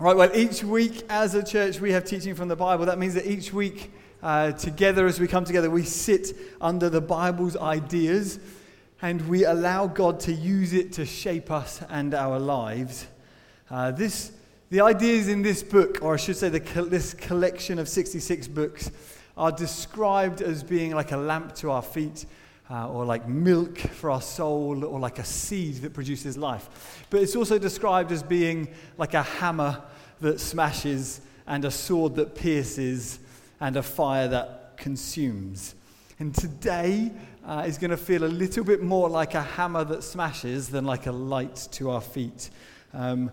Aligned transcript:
Right, 0.00 0.16
well, 0.16 0.34
each 0.34 0.64
week 0.64 1.02
as 1.10 1.34
a 1.34 1.44
church 1.44 1.78
we 1.78 1.92
have 1.92 2.06
teaching 2.06 2.34
from 2.34 2.48
the 2.48 2.56
Bible. 2.56 2.86
That 2.86 2.98
means 2.98 3.12
that 3.12 3.26
each 3.26 3.52
week 3.52 3.92
uh, 4.22 4.52
together, 4.52 5.06
as 5.06 5.20
we 5.20 5.28
come 5.28 5.44
together, 5.44 5.68
we 5.68 5.82
sit 5.82 6.34
under 6.58 6.88
the 6.88 7.02
Bible's 7.02 7.54
ideas 7.54 8.40
and 9.02 9.28
we 9.28 9.44
allow 9.44 9.86
God 9.88 10.18
to 10.20 10.32
use 10.32 10.72
it 10.72 10.94
to 10.94 11.04
shape 11.04 11.50
us 11.50 11.82
and 11.90 12.14
our 12.14 12.38
lives. 12.38 13.08
Uh, 13.70 13.90
this, 13.90 14.32
the 14.70 14.80
ideas 14.80 15.28
in 15.28 15.42
this 15.42 15.62
book, 15.62 15.98
or 16.00 16.14
I 16.14 16.16
should 16.16 16.38
say, 16.38 16.48
the, 16.48 16.60
this 16.84 17.12
collection 17.12 17.78
of 17.78 17.86
66 17.86 18.48
books, 18.48 18.90
are 19.36 19.52
described 19.52 20.40
as 20.40 20.64
being 20.64 20.94
like 20.94 21.12
a 21.12 21.18
lamp 21.18 21.54
to 21.56 21.72
our 21.72 21.82
feet. 21.82 22.24
Uh, 22.70 22.88
or 22.88 23.04
like 23.04 23.26
milk 23.26 23.78
for 23.78 24.12
our 24.12 24.22
soul, 24.22 24.84
or 24.84 25.00
like 25.00 25.18
a 25.18 25.24
seed 25.24 25.74
that 25.82 25.92
produces 25.92 26.38
life. 26.38 27.04
But 27.10 27.20
it's 27.20 27.34
also 27.34 27.58
described 27.58 28.12
as 28.12 28.22
being 28.22 28.68
like 28.96 29.14
a 29.14 29.24
hammer 29.24 29.82
that 30.20 30.38
smashes, 30.38 31.20
and 31.48 31.64
a 31.64 31.70
sword 31.70 32.14
that 32.14 32.36
pierces, 32.36 33.18
and 33.58 33.76
a 33.76 33.82
fire 33.82 34.28
that 34.28 34.76
consumes. 34.76 35.74
And 36.20 36.32
today 36.34 37.10
uh, 37.44 37.64
is 37.66 37.76
going 37.76 37.90
to 37.90 37.96
feel 37.96 38.24
a 38.24 38.26
little 38.26 38.62
bit 38.62 38.82
more 38.82 39.08
like 39.08 39.34
a 39.34 39.42
hammer 39.42 39.82
that 39.84 40.04
smashes 40.04 40.68
than 40.68 40.84
like 40.84 41.06
a 41.06 41.12
light 41.12 41.68
to 41.72 41.90
our 41.90 42.00
feet. 42.00 42.50
Um, 42.92 43.30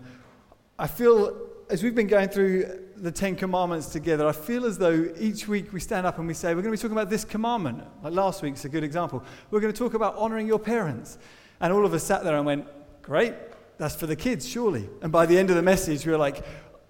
I 0.78 0.86
feel, 0.86 1.47
as 1.70 1.82
we've 1.82 1.94
been 1.94 2.06
going 2.06 2.28
through 2.28 2.80
the 2.96 3.12
Ten 3.12 3.36
Commandments 3.36 3.88
together, 3.88 4.26
I 4.26 4.32
feel 4.32 4.64
as 4.64 4.78
though 4.78 5.08
each 5.18 5.46
week 5.46 5.72
we 5.72 5.80
stand 5.80 6.06
up 6.06 6.18
and 6.18 6.26
we 6.26 6.34
say, 6.34 6.48
We're 6.48 6.62
going 6.62 6.74
to 6.74 6.78
be 6.78 6.82
talking 6.82 6.96
about 6.96 7.10
this 7.10 7.24
commandment. 7.24 7.84
Like 8.02 8.12
last 8.12 8.42
week's 8.42 8.64
a 8.64 8.68
good 8.68 8.84
example. 8.84 9.22
We're 9.50 9.60
going 9.60 9.72
to 9.72 9.78
talk 9.78 9.94
about 9.94 10.16
honoring 10.16 10.46
your 10.46 10.58
parents. 10.58 11.18
And 11.60 11.72
all 11.72 11.84
of 11.84 11.92
us 11.92 12.04
sat 12.04 12.24
there 12.24 12.36
and 12.36 12.46
went, 12.46 12.66
Great, 13.02 13.34
that's 13.76 13.94
for 13.94 14.06
the 14.06 14.16
kids, 14.16 14.48
surely. 14.48 14.88
And 15.02 15.12
by 15.12 15.26
the 15.26 15.38
end 15.38 15.50
of 15.50 15.56
the 15.56 15.62
message, 15.62 16.06
we 16.06 16.12
were 16.12 16.18
like, 16.18 16.44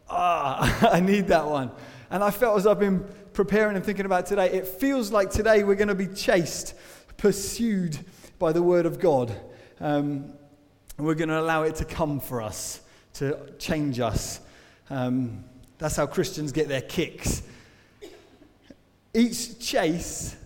Ah, 0.09 0.91
I 0.93 1.01
need 1.01 1.27
that 1.29 1.47
one. 1.47 1.70
And 2.11 2.23
I 2.23 2.31
felt 2.31 2.57
as 2.57 2.67
I've 2.67 2.79
been 2.79 3.05
preparing 3.33 3.77
and 3.77 3.85
thinking 3.85 4.07
about 4.07 4.27
today, 4.27 4.51
it 4.51 4.67
feels 4.67 5.11
like 5.11 5.31
today 5.31 5.65
we're 5.65 5.75
going 5.75 5.89
to 5.89 5.95
be 5.95 6.07
chased, 6.07 6.75
pursued 7.17 7.98
by 8.39 8.53
the 8.53 8.63
Word 8.63 8.87
of 8.87 8.98
God. 9.01 9.39
Um, 9.81 10.33
and 10.97 11.07
we're 11.07 11.15
going 11.15 11.29
to 11.29 11.41
allow 11.41 11.65
it 11.65 11.77
to 11.77 11.85
come 11.85 12.20
for 12.20 12.41
us, 12.41 12.81
to 13.15 13.53
change 13.59 14.01
us. 14.01 14.41
Um, 14.91 15.44
that's 15.78 15.97
how 15.97 16.06
Christians 16.06 16.53
get 16.53 16.69
their 16.69 16.81
kicks. 16.83 17.42
Each 19.14 19.58
chase 19.58 20.36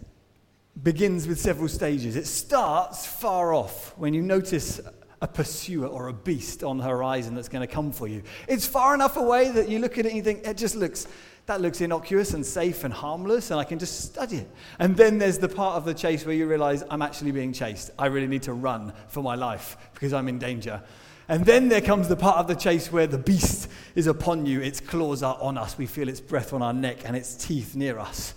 begins 0.82 1.26
with 1.28 1.38
several 1.38 1.68
stages. 1.68 2.16
It 2.16 2.26
starts 2.26 3.06
far 3.06 3.54
off 3.54 3.96
when 3.96 4.14
you 4.14 4.22
notice 4.22 4.80
a 5.20 5.28
pursuer 5.28 5.86
or 5.86 6.08
a 6.08 6.12
beast 6.12 6.64
on 6.64 6.78
the 6.78 6.84
horizon 6.84 7.34
that's 7.34 7.48
going 7.48 7.66
to 7.66 7.72
come 7.72 7.92
for 7.92 8.08
you. 8.08 8.22
It's 8.48 8.66
far 8.66 8.94
enough 8.94 9.16
away 9.16 9.50
that 9.52 9.68
you 9.68 9.78
look 9.78 9.98
at 9.98 10.06
it 10.06 10.08
and 10.08 10.16
you 10.16 10.22
think, 10.22 10.44
it 10.44 10.56
just 10.56 10.74
looks, 10.74 11.06
that 11.46 11.60
looks 11.60 11.80
innocuous 11.80 12.34
and 12.34 12.44
safe 12.44 12.82
and 12.82 12.92
harmless, 12.92 13.52
and 13.52 13.60
I 13.60 13.64
can 13.64 13.78
just 13.78 14.00
study 14.00 14.38
it. 14.38 14.50
And 14.80 14.96
then 14.96 15.18
there's 15.18 15.38
the 15.38 15.48
part 15.48 15.76
of 15.76 15.84
the 15.84 15.94
chase 15.94 16.26
where 16.26 16.34
you 16.34 16.48
realize, 16.48 16.82
I'm 16.90 17.02
actually 17.02 17.30
being 17.30 17.52
chased. 17.52 17.92
I 17.98 18.06
really 18.06 18.26
need 18.26 18.42
to 18.42 18.52
run 18.52 18.92
for 19.06 19.22
my 19.22 19.36
life 19.36 19.76
because 19.94 20.12
I'm 20.12 20.26
in 20.26 20.38
danger. 20.38 20.82
And 21.28 21.44
then 21.46 21.68
there 21.68 21.80
comes 21.80 22.08
the 22.08 22.16
part 22.16 22.38
of 22.38 22.48
the 22.48 22.54
chase 22.54 22.90
where 22.90 23.06
the 23.06 23.18
beast 23.18 23.68
is 23.94 24.06
upon 24.06 24.46
you, 24.46 24.60
its 24.60 24.80
claws 24.80 25.22
are 25.22 25.38
on 25.40 25.56
us, 25.56 25.78
we 25.78 25.86
feel 25.86 26.08
its 26.08 26.20
breath 26.20 26.52
on 26.52 26.62
our 26.62 26.72
neck, 26.72 27.02
and 27.04 27.16
its 27.16 27.34
teeth 27.34 27.76
near 27.76 27.98
us. 27.98 28.34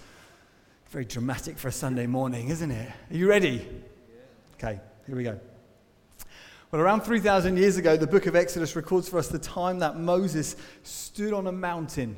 Very 0.89 1.06
dramatic 1.06 1.58
for 1.58 1.67
a 1.67 1.72
Sunday 1.72 2.08
morning, 2.08 2.50
isn't 2.50 2.72
it? 2.72 2.91
Are 3.11 3.16
you 3.16 3.28
ready? 3.28 3.67
Okay, 4.56 4.80
here 5.08 5.16
we 5.16 5.23
go. 5.23 5.39
Well, 6.72 6.81
around 6.81 7.02
3,000 7.02 7.58
years 7.58 7.78
ago, 7.78 7.97
the 7.97 8.08
book 8.08 8.25
of 8.25 8.36
Exodus 8.36 8.75
records 8.75 9.09
for 9.09 9.17
us 9.17 9.28
the 9.28 9.39
time 9.39 9.80
that 9.80 9.97
Moses 9.97 10.56
stood 10.83 11.33
on 11.33 11.47
a 11.47 11.52
mountain 11.52 12.16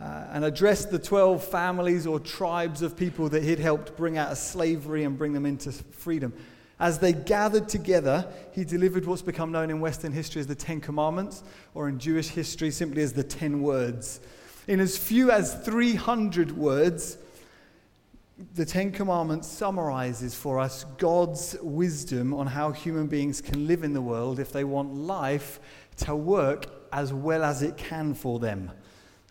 uh, 0.00 0.26
and 0.30 0.44
addressed 0.44 0.90
the 0.90 0.98
12 0.98 1.42
families 1.42 2.06
or 2.06 2.20
tribes 2.20 2.82
of 2.82 2.96
people 2.96 3.28
that 3.28 3.42
he'd 3.42 3.58
helped 3.58 3.96
bring 3.96 4.16
out 4.16 4.30
of 4.30 4.38
slavery 4.38 5.04
and 5.04 5.18
bring 5.18 5.32
them 5.32 5.44
into 5.44 5.72
freedom. 5.72 6.32
As 6.80 7.00
they 7.00 7.12
gathered 7.12 7.68
together, 7.68 8.26
he 8.52 8.64
delivered 8.64 9.04
what's 9.04 9.22
become 9.22 9.50
known 9.50 9.70
in 9.70 9.80
Western 9.80 10.12
history 10.12 10.40
as 10.40 10.46
the 10.46 10.54
Ten 10.54 10.80
Commandments, 10.80 11.42
or 11.74 11.88
in 11.88 11.98
Jewish 11.98 12.28
history 12.28 12.70
simply 12.70 13.02
as 13.02 13.12
the 13.12 13.24
Ten 13.24 13.62
Words. 13.62 14.20
In 14.68 14.80
as 14.80 14.96
few 14.96 15.30
as 15.30 15.54
300 15.64 16.56
words, 16.56 17.18
the 18.54 18.64
Ten 18.64 18.92
Commandments 18.92 19.48
summarizes 19.48 20.34
for 20.34 20.60
us 20.60 20.84
God's 20.98 21.56
wisdom 21.60 22.32
on 22.32 22.46
how 22.46 22.70
human 22.70 23.08
beings 23.08 23.40
can 23.40 23.66
live 23.66 23.82
in 23.82 23.92
the 23.92 24.02
world 24.02 24.38
if 24.38 24.52
they 24.52 24.62
want 24.62 24.94
life 24.94 25.58
to 25.96 26.14
work 26.14 26.66
as 26.92 27.12
well 27.12 27.42
as 27.42 27.62
it 27.62 27.76
can 27.76 28.14
for 28.14 28.38
them. 28.38 28.70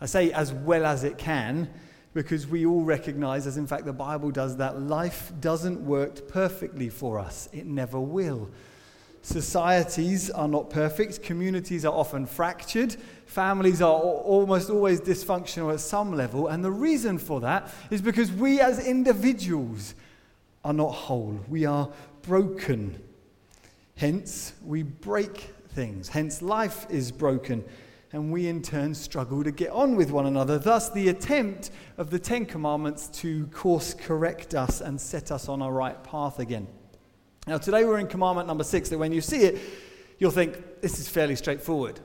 I 0.02 0.06
say 0.06 0.32
as 0.32 0.52
well 0.52 0.86
as 0.86 1.06
it 1.06 1.18
can 1.18 1.70
because 2.18 2.48
we 2.48 2.66
all 2.66 2.82
recognize, 2.82 3.46
as 3.46 3.58
in 3.58 3.68
fact 3.68 3.86
the 3.86 3.94
Bible 3.94 4.32
does, 4.32 4.58
that 4.58 4.82
life 4.82 5.32
doesn't 5.40 5.80
work 5.80 6.28
perfectly 6.28 6.90
for 6.90 7.20
us. 7.20 7.48
It 7.54 7.68
never 7.68 8.00
will. 8.00 8.50
Societies 9.22 10.32
are 10.32 10.48
not 10.48 10.72
perfect, 10.72 11.22
communities 11.22 11.86
are 11.86 11.94
often 11.94 12.26
fractured, 12.26 12.96
families 13.28 13.84
are 13.84 13.94
almost 13.94 14.72
always 14.72 15.00
dysfunctional 15.00 15.72
at 15.72 15.80
some 15.80 16.12
level. 16.12 16.48
And 16.48 16.66
the 16.66 16.72
reason 16.72 17.20
for 17.20 17.40
that 17.42 17.72
is 17.92 18.02
because 18.02 18.32
we 18.32 18.62
as 18.62 18.84
individuals 18.84 19.94
are 20.66 20.74
not 20.74 20.90
whole, 20.90 21.40
we 21.48 21.66
are 21.66 21.88
broken. 22.24 23.00
Hence, 23.96 24.54
we 24.66 24.82
break 24.82 25.54
things. 25.70 26.10
Hence, 26.10 26.42
life 26.42 26.88
is 26.90 27.12
broken. 27.12 27.64
And 28.18 28.32
we 28.32 28.48
in 28.48 28.64
turn 28.64 28.96
struggle 28.96 29.44
to 29.44 29.52
get 29.52 29.70
on 29.70 29.96
with 29.96 30.10
one 30.10 30.26
another. 30.26 30.58
Thus, 30.58 30.90
the 30.90 31.10
attempt 31.10 31.70
of 32.00 32.10
the 32.10 32.18
Ten 32.18 32.48
Commandments 32.48 33.10
to 33.20 33.46
course 33.54 33.94
correct 33.94 34.56
us 34.56 34.82
and 34.82 35.00
set 35.00 35.32
us 35.32 35.48
on 35.48 35.62
a 35.62 35.72
right 35.72 36.04
path 36.04 36.40
again. 36.40 36.68
Now, 37.46 37.60
today 37.60 37.86
we're 37.86 38.00
in 38.00 38.08
commandment 38.08 38.48
number 38.48 38.64
six, 38.64 38.90
that 38.90 38.98
when 38.98 39.12
you 39.12 39.22
see 39.22 39.42
it, 39.42 39.60
you'll 40.18 40.32
think 40.32 40.82
this 40.82 40.98
is 40.98 41.08
fairly 41.08 41.36
straightforward. 41.36 42.00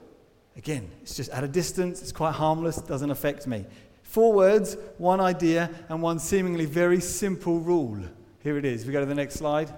Again, 0.55 0.91
it's 1.01 1.17
just 1.17 1.31
at 1.31 1.45
a 1.45 1.49
distance, 1.49 2.03
it's 2.03 2.13
quite 2.13 2.33
harmless, 2.33 2.77
doesn't 2.77 3.11
affect 3.11 3.47
me. 3.47 3.65
Four 4.03 4.35
words, 4.35 4.77
one 4.99 5.19
idea, 5.19 5.71
and 5.89 6.03
one 6.03 6.19
seemingly 6.19 6.67
very 6.67 7.01
simple 7.01 7.59
rule. 7.59 8.01
Here 8.41 8.59
it 8.59 8.67
is. 8.67 8.85
We 8.85 8.93
go 8.93 9.01
to 9.01 9.07
the 9.07 9.15
next 9.15 9.37
slide. 9.37 9.73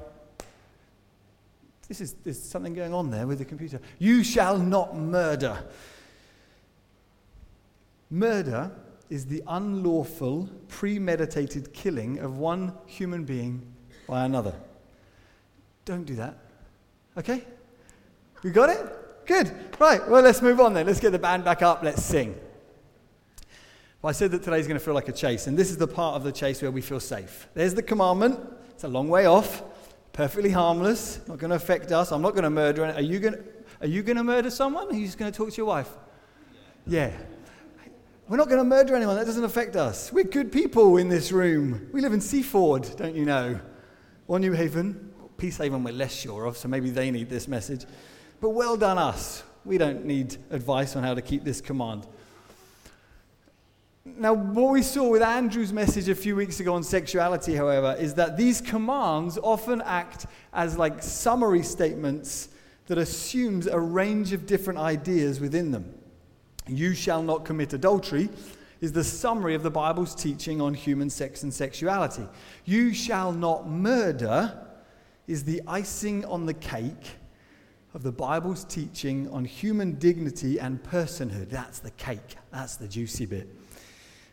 This 1.86 2.00
is, 2.00 2.14
there's 2.24 2.42
something 2.42 2.74
going 2.74 2.92
on 2.92 3.12
there 3.12 3.28
with 3.28 3.38
the 3.38 3.44
computer. 3.44 3.80
You 4.00 4.24
shall 4.24 4.58
not 4.58 4.96
murder. 4.96 5.64
Murder 8.14 8.70
is 9.10 9.26
the 9.26 9.42
unlawful, 9.48 10.48
premeditated 10.68 11.72
killing 11.72 12.20
of 12.20 12.38
one 12.38 12.72
human 12.86 13.24
being 13.24 13.60
by 14.06 14.24
another. 14.24 14.54
Don't 15.84 16.04
do 16.04 16.14
that. 16.14 16.38
Okay? 17.18 17.42
We 18.44 18.52
got 18.52 18.70
it? 18.70 19.26
Good. 19.26 19.52
Right, 19.80 20.08
well, 20.08 20.22
let's 20.22 20.40
move 20.40 20.60
on 20.60 20.74
then. 20.74 20.86
Let's 20.86 21.00
get 21.00 21.10
the 21.10 21.18
band 21.18 21.44
back 21.44 21.60
up. 21.60 21.82
Let's 21.82 22.04
sing. 22.04 22.38
Well, 24.00 24.10
I 24.10 24.12
said 24.12 24.30
that 24.30 24.44
today's 24.44 24.68
going 24.68 24.78
to 24.78 24.84
feel 24.84 24.94
like 24.94 25.08
a 25.08 25.12
chase, 25.12 25.48
and 25.48 25.58
this 25.58 25.70
is 25.70 25.76
the 25.76 25.88
part 25.88 26.14
of 26.14 26.22
the 26.22 26.30
chase 26.30 26.62
where 26.62 26.70
we 26.70 26.82
feel 26.82 27.00
safe. 27.00 27.48
There's 27.54 27.74
the 27.74 27.82
commandment. 27.82 28.38
It's 28.70 28.84
a 28.84 28.88
long 28.88 29.08
way 29.08 29.26
off, 29.26 29.64
perfectly 30.12 30.50
harmless, 30.50 31.18
not 31.26 31.38
going 31.38 31.50
to 31.50 31.56
affect 31.56 31.90
us. 31.90 32.12
I'm 32.12 32.22
not 32.22 32.34
going 32.34 32.44
to 32.44 32.50
murder. 32.50 32.84
Are 32.84 33.00
you 33.00 33.18
going 33.18 33.34
to, 33.34 33.44
are 33.80 33.88
you 33.88 34.04
going 34.04 34.18
to 34.18 34.24
murder 34.24 34.50
someone? 34.50 34.86
Are 34.86 34.94
you 34.94 35.04
just 35.04 35.18
going 35.18 35.32
to 35.32 35.36
talk 35.36 35.50
to 35.50 35.56
your 35.56 35.66
wife? 35.66 35.90
Yeah. 36.86 37.10
We're 38.26 38.38
not 38.38 38.48
going 38.48 38.58
to 38.58 38.64
murder 38.64 38.96
anyone. 38.96 39.16
That 39.16 39.26
doesn't 39.26 39.44
affect 39.44 39.76
us. 39.76 40.10
We're 40.10 40.24
good 40.24 40.50
people 40.50 40.96
in 40.96 41.10
this 41.10 41.30
room. 41.30 41.90
We 41.92 42.00
live 42.00 42.14
in 42.14 42.22
Seaford, 42.22 42.88
don't 42.96 43.14
you 43.14 43.26
know? 43.26 43.60
Or 44.28 44.38
Newhaven. 44.38 45.10
Peacehaven 45.36 45.84
we're 45.84 45.92
less 45.92 46.14
sure 46.14 46.46
of, 46.46 46.56
so 46.56 46.66
maybe 46.68 46.88
they 46.88 47.10
need 47.10 47.28
this 47.28 47.46
message. 47.46 47.84
But 48.40 48.50
well 48.50 48.78
done 48.78 48.96
us. 48.96 49.42
We 49.66 49.76
don't 49.76 50.06
need 50.06 50.38
advice 50.50 50.96
on 50.96 51.02
how 51.02 51.12
to 51.12 51.20
keep 51.20 51.44
this 51.44 51.60
command. 51.60 52.06
Now, 54.06 54.32
what 54.32 54.72
we 54.72 54.80
saw 54.80 55.06
with 55.10 55.22
Andrew's 55.22 55.72
message 55.72 56.08
a 56.08 56.14
few 56.14 56.34
weeks 56.34 56.60
ago 56.60 56.74
on 56.74 56.82
sexuality, 56.82 57.54
however, 57.54 57.94
is 57.98 58.14
that 58.14 58.38
these 58.38 58.62
commands 58.62 59.38
often 59.42 59.82
act 59.82 60.24
as 60.54 60.78
like 60.78 61.02
summary 61.02 61.62
statements 61.62 62.48
that 62.86 62.96
assumes 62.96 63.66
a 63.66 63.78
range 63.78 64.32
of 64.32 64.46
different 64.46 64.78
ideas 64.78 65.40
within 65.40 65.72
them. 65.72 65.94
You 66.66 66.94
shall 66.94 67.22
not 67.22 67.44
commit 67.44 67.72
adultery 67.72 68.28
is 68.80 68.92
the 68.92 69.04
summary 69.04 69.54
of 69.54 69.62
the 69.62 69.70
Bible's 69.70 70.14
teaching 70.14 70.60
on 70.60 70.74
human 70.74 71.08
sex 71.08 71.42
and 71.42 71.52
sexuality. 71.52 72.26
You 72.64 72.92
shall 72.92 73.32
not 73.32 73.68
murder 73.68 74.66
is 75.26 75.44
the 75.44 75.62
icing 75.66 76.24
on 76.26 76.46
the 76.46 76.54
cake 76.54 77.16
of 77.94 78.02
the 78.02 78.12
Bible's 78.12 78.64
teaching 78.64 79.30
on 79.30 79.44
human 79.44 79.92
dignity 79.92 80.58
and 80.58 80.82
personhood. 80.82 81.48
That's 81.48 81.78
the 81.78 81.92
cake, 81.92 82.36
that's 82.50 82.76
the 82.76 82.88
juicy 82.88 83.26
bit. 83.26 83.48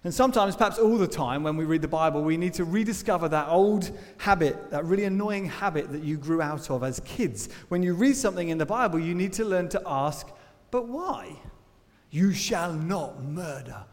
And 0.03 0.11
sometimes, 0.11 0.55
perhaps 0.55 0.79
all 0.79 0.97
the 0.97 1.07
time, 1.07 1.43
when 1.43 1.55
we 1.55 1.63
read 1.63 1.83
the 1.83 1.87
Bible, 1.87 2.23
we 2.23 2.35
need 2.35 2.55
to 2.55 2.65
rediscover 2.65 3.29
that 3.29 3.47
old 3.49 3.95
habit, 4.17 4.71
that 4.71 4.83
really 4.83 5.03
annoying 5.03 5.45
habit 5.45 5.91
that 5.91 6.03
you 6.03 6.17
grew 6.17 6.41
out 6.41 6.71
of 6.71 6.83
as 6.83 6.99
kids. 7.01 7.49
When 7.69 7.83
you 7.83 7.93
read 7.93 8.15
something 8.15 8.49
in 8.49 8.57
the 8.57 8.65
Bible, 8.65 8.97
you 8.97 9.13
need 9.13 9.31
to 9.33 9.45
learn 9.45 9.69
to 9.69 9.81
ask, 9.85 10.27
but 10.71 10.87
why? 10.87 11.37
You 12.11 12.33
shall 12.33 12.73
not 12.73 13.23
murder. 13.23 13.83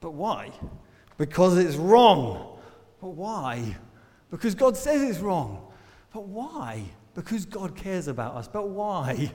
But 0.00 0.10
why? 0.10 0.50
Because 1.16 1.56
it's 1.56 1.76
wrong. 1.76 2.58
But 3.00 3.10
why? 3.10 3.76
Because 4.30 4.54
God 4.54 4.76
says 4.76 5.02
it's 5.02 5.20
wrong. 5.20 5.72
But 6.12 6.24
why? 6.24 6.84
Because 7.14 7.44
God 7.46 7.74
cares 7.74 8.08
about 8.08 8.34
us. 8.34 8.48
But 8.48 8.68
why? 8.68 9.32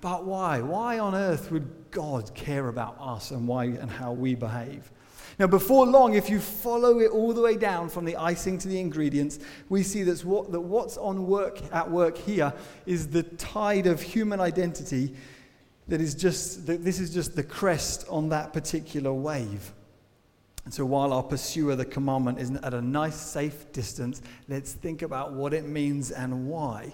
But 0.00 0.24
why? 0.24 0.60
Why 0.60 0.98
on 0.98 1.14
earth 1.14 1.50
would 1.50 1.90
God 1.90 2.32
care 2.34 2.68
about 2.68 2.96
us 3.00 3.30
and 3.30 3.48
why 3.48 3.64
and 3.64 3.90
how 3.90 4.12
we 4.12 4.34
behave? 4.34 4.90
Now, 5.38 5.46
before 5.46 5.86
long, 5.86 6.14
if 6.14 6.28
you 6.28 6.40
follow 6.40 6.98
it 6.98 7.10
all 7.10 7.32
the 7.32 7.40
way 7.40 7.56
down 7.56 7.88
from 7.88 8.04
the 8.04 8.16
icing 8.16 8.58
to 8.58 8.68
the 8.68 8.80
ingredients, 8.80 9.38
we 9.68 9.84
see 9.84 10.02
that's 10.02 10.24
what, 10.24 10.50
that 10.50 10.60
what's 10.60 10.96
on 10.96 11.26
work 11.26 11.60
at 11.72 11.88
work 11.88 12.18
here 12.18 12.52
is 12.86 13.08
the 13.08 13.22
tide 13.22 13.86
of 13.86 14.02
human 14.02 14.40
identity 14.40 15.14
that 15.88 16.00
is 16.00 16.14
just, 16.14 16.66
that 16.66 16.84
this 16.84 17.00
is 17.00 17.12
just 17.12 17.34
the 17.34 17.42
crest 17.42 18.06
on 18.08 18.28
that 18.28 18.52
particular 18.52 19.12
wave. 19.12 19.72
And 20.64 20.74
so 20.74 20.84
while 20.84 21.14
our 21.14 21.22
pursuer, 21.22 21.76
the 21.76 21.86
commandment, 21.86 22.38
is 22.38 22.50
at 22.50 22.74
a 22.74 22.82
nice, 22.82 23.16
safe 23.16 23.72
distance, 23.72 24.20
let's 24.48 24.72
think 24.72 25.00
about 25.00 25.32
what 25.32 25.54
it 25.54 25.66
means 25.66 26.10
and 26.10 26.46
why. 26.46 26.92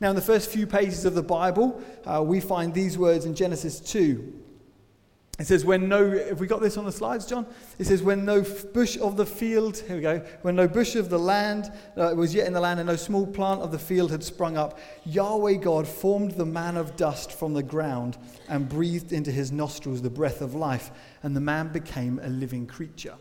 Now, 0.00 0.10
in 0.10 0.16
the 0.16 0.22
first 0.22 0.50
few 0.50 0.68
pages 0.68 1.04
of 1.04 1.14
the 1.14 1.22
Bible, 1.22 1.82
uh, 2.06 2.22
we 2.22 2.38
find 2.38 2.72
these 2.72 2.96
words 2.96 3.24
in 3.24 3.34
Genesis 3.34 3.80
2. 3.80 4.44
It 5.38 5.46
says, 5.46 5.64
when 5.64 5.88
no, 5.88 6.10
have 6.10 6.40
we 6.40 6.48
got 6.48 6.60
this 6.60 6.76
on 6.76 6.84
the 6.84 6.90
slides, 6.90 7.24
John? 7.24 7.46
It 7.78 7.86
says, 7.86 8.02
when 8.02 8.24
no 8.24 8.42
bush 8.74 8.98
of 8.98 9.16
the 9.16 9.24
field, 9.24 9.78
here 9.78 9.94
we 9.94 10.02
go, 10.02 10.18
when 10.42 10.56
no 10.56 10.66
bush 10.66 10.96
of 10.96 11.10
the 11.10 11.18
land 11.18 11.70
uh, 11.96 12.12
was 12.16 12.34
yet 12.34 12.48
in 12.48 12.52
the 12.52 12.60
land 12.60 12.80
and 12.80 12.88
no 12.88 12.96
small 12.96 13.24
plant 13.24 13.62
of 13.62 13.70
the 13.70 13.78
field 13.78 14.10
had 14.10 14.24
sprung 14.24 14.56
up, 14.56 14.80
Yahweh 15.04 15.54
God 15.54 15.86
formed 15.86 16.32
the 16.32 16.44
man 16.44 16.76
of 16.76 16.96
dust 16.96 17.30
from 17.30 17.54
the 17.54 17.62
ground 17.62 18.18
and 18.48 18.68
breathed 18.68 19.12
into 19.12 19.30
his 19.30 19.52
nostrils 19.52 20.02
the 20.02 20.10
breath 20.10 20.40
of 20.40 20.56
life, 20.56 20.90
and 21.22 21.36
the 21.36 21.40
man 21.40 21.68
became 21.68 22.18
a 22.24 22.28
living 22.28 22.66
creature. 22.66 23.14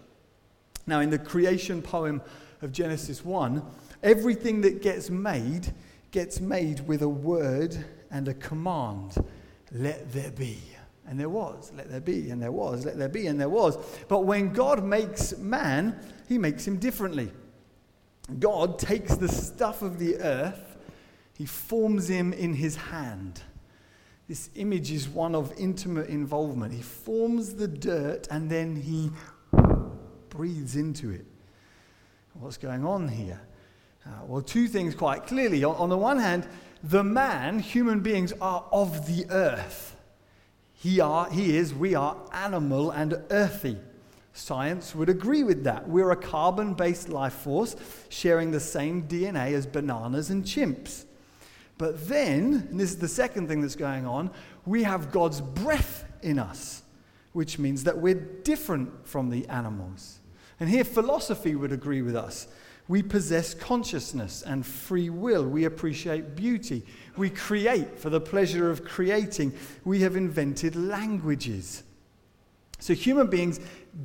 Now, 0.88 1.02
in 1.02 1.12
the 1.12 1.20
creation 1.20 1.84
poem 1.84 2.24
of 2.64 2.72
Genesis 2.72 3.24
1, 3.24 3.64
everything 4.02 4.62
that 4.62 4.82
gets 4.82 5.12
made 5.12 5.72
gets 6.10 6.40
made 6.40 6.88
with 6.88 7.04
a 7.04 7.10
word 7.10 7.78
and 8.10 8.28
a 8.28 8.34
command 8.34 9.24
let 9.72 10.12
there 10.14 10.32
be. 10.32 10.58
And 11.08 11.20
there 11.20 11.30
was, 11.30 11.72
let 11.76 11.90
there 11.90 12.02
be, 12.02 12.30
and 12.30 12.42
there 12.42 12.52
was, 12.52 12.86
let 12.86 12.98
there 12.98 13.08
be, 13.08 13.28
and 13.28 13.40
there 13.40 13.50
was. 13.50 13.78
But 14.08 14.26
when 14.26 14.52
God 14.52 14.84
makes 14.84 15.38
man, 15.38 15.98
he 16.28 16.38
makes 16.38 16.68
him 16.68 16.78
differently. 16.78 17.32
God 18.40 18.78
takes 18.78 19.16
the 19.16 19.30
stuff 19.30 19.82
of 19.82 20.00
the 20.00 20.18
earth, 20.18 20.78
he 21.34 21.46
forms 21.46 22.10
him 22.10 22.34
in 22.34 22.54
his 22.54 22.76
hand. 22.76 23.42
This 24.28 24.50
image 24.56 24.92
is 24.92 25.08
one 25.08 25.34
of 25.34 25.54
intimate 25.58 26.10
involvement. 26.10 26.74
He 26.74 26.82
forms 26.82 27.54
the 27.54 27.68
dirt 27.68 28.28
and 28.30 28.50
then 28.50 28.76
he 28.76 29.10
breathes 30.30 30.76
into 30.76 31.12
it. 31.12 31.26
What's 32.34 32.58
going 32.58 32.86
on 32.86 33.08
here? 33.08 33.40
Uh, 34.06 34.10
well, 34.26 34.42
two 34.42 34.68
things 34.68 34.94
quite 34.96 35.26
clearly. 35.26 35.64
On, 35.64 35.76
on 35.76 35.90
the 35.90 35.98
one 35.98 36.20
hand, 36.20 36.48
the 36.84 37.04
man, 37.04 37.60
human 37.60 38.02
beings, 38.02 38.34
are 38.42 38.66
of 38.72 39.08
the 39.08 39.26
earth. 39.30 39.97
He, 40.80 41.00
are, 41.00 41.30
he 41.30 41.58
is, 41.58 41.74
we 41.74 41.96
are 41.96 42.16
animal 42.32 42.92
and 42.92 43.20
earthy. 43.32 43.78
Science 44.34 44.94
would 44.94 45.10
agree 45.10 45.42
with 45.42 45.64
that. 45.64 45.90
We're 45.90 46.12
a 46.12 46.16
carbon 46.16 46.76
based 46.76 47.10
life 47.10 47.34
force 47.34 47.76
sharing 48.10 48.52
the 48.52 48.60
same 48.60 49.08
DNA 49.08 49.54
as 49.54 49.66
bananas 49.66 50.30
and 50.30 50.44
chimps. 50.44 51.06
But 51.80 52.08
then, 52.08 52.68
and 52.70 52.80
this 52.80 52.92
is 52.92 52.98
the 52.98 53.08
second 53.08 53.48
thing 53.48 53.62
that's 53.62 53.76
going 53.76 54.06
on, 54.06 54.30
we 54.66 54.84
have 54.84 55.12
God's 55.12 55.42
breath 55.42 56.06
in 56.22 56.38
us, 56.38 56.84
which 57.34 57.58
means 57.58 57.84
that 57.86 57.98
we're 57.98 58.14
different 58.16 59.08
from 59.08 59.32
the 59.32 59.48
animals. 59.48 60.20
And 60.60 60.70
here, 60.70 60.84
philosophy 60.84 61.56
would 61.56 61.72
agree 61.72 62.02
with 62.04 62.16
us. 62.16 62.48
We 62.88 63.04
possess 63.04 63.54
consciousness 63.54 64.44
and 64.44 64.66
free 64.66 65.10
will. 65.10 65.46
We 65.46 65.66
appreciate 65.66 66.36
beauty. 66.36 66.86
We 67.18 67.30
create 67.30 68.00
for 68.00 68.10
the 68.10 68.22
pleasure 68.22 68.70
of 68.70 68.86
creating. 68.86 69.54
We 69.84 70.02
have 70.02 70.16
invented 70.16 70.76
languages. 70.76 71.84
So 72.80 72.94
human 72.94 73.28
beings 73.28 73.60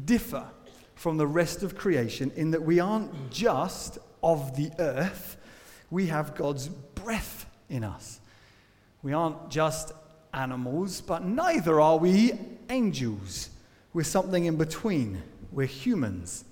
differ 0.04 0.46
from 0.94 1.16
the 1.16 1.26
rest 1.26 1.62
of 1.62 1.76
creation 1.76 2.32
in 2.36 2.50
that 2.52 2.62
we 2.62 2.80
aren't 2.80 3.30
just 3.30 3.98
of 4.22 4.56
the 4.56 4.70
earth, 4.78 5.36
we 5.90 6.06
have 6.06 6.34
God's 6.34 6.68
breath 6.68 7.46
in 7.68 7.84
us. 7.84 8.20
We 9.02 9.12
aren't 9.12 9.50
just 9.50 9.92
animals, 10.32 11.00
but 11.00 11.24
neither 11.24 11.80
are 11.80 11.98
we 11.98 12.32
angels. 12.70 13.50
We're 13.92 14.04
something 14.04 14.44
in 14.44 14.56
between. 14.56 15.22
We're 15.50 15.66
humans. 15.66 16.44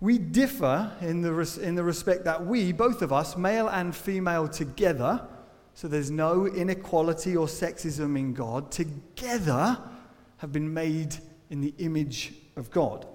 We 0.00 0.18
differ 0.18 0.92
in 1.00 1.22
the, 1.22 1.32
res- 1.32 1.58
in 1.58 1.74
the 1.74 1.82
respect 1.82 2.24
that 2.24 2.46
we, 2.46 2.72
both 2.72 3.02
of 3.02 3.12
us, 3.12 3.36
male 3.36 3.68
and 3.68 3.94
female 3.94 4.46
together, 4.46 5.26
so 5.74 5.88
there's 5.88 6.10
no 6.10 6.46
inequality 6.46 7.36
or 7.36 7.46
sexism 7.46 8.18
in 8.18 8.32
God, 8.32 8.70
together 8.70 9.78
have 10.38 10.52
been 10.52 10.72
made 10.72 11.16
in 11.50 11.60
the 11.60 11.74
image 11.78 12.34
of 12.56 12.70
God. 12.70 13.06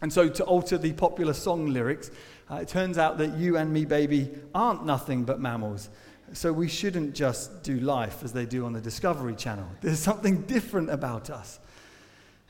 And 0.00 0.12
so, 0.12 0.28
to 0.28 0.44
alter 0.44 0.78
the 0.78 0.92
popular 0.92 1.32
song 1.32 1.66
lyrics, 1.66 2.10
uh, 2.50 2.56
it 2.56 2.68
turns 2.68 2.98
out 2.98 3.18
that 3.18 3.36
you 3.36 3.56
and 3.56 3.72
me, 3.72 3.84
baby, 3.84 4.30
aren't 4.54 4.86
nothing 4.86 5.24
but 5.24 5.40
mammals. 5.40 5.88
So, 6.34 6.52
we 6.52 6.68
shouldn't 6.68 7.14
just 7.14 7.62
do 7.62 7.80
life 7.80 8.22
as 8.22 8.32
they 8.32 8.46
do 8.46 8.64
on 8.64 8.72
the 8.72 8.80
Discovery 8.80 9.34
Channel. 9.34 9.66
There's 9.80 9.98
something 9.98 10.42
different 10.42 10.90
about 10.90 11.30
us. 11.30 11.58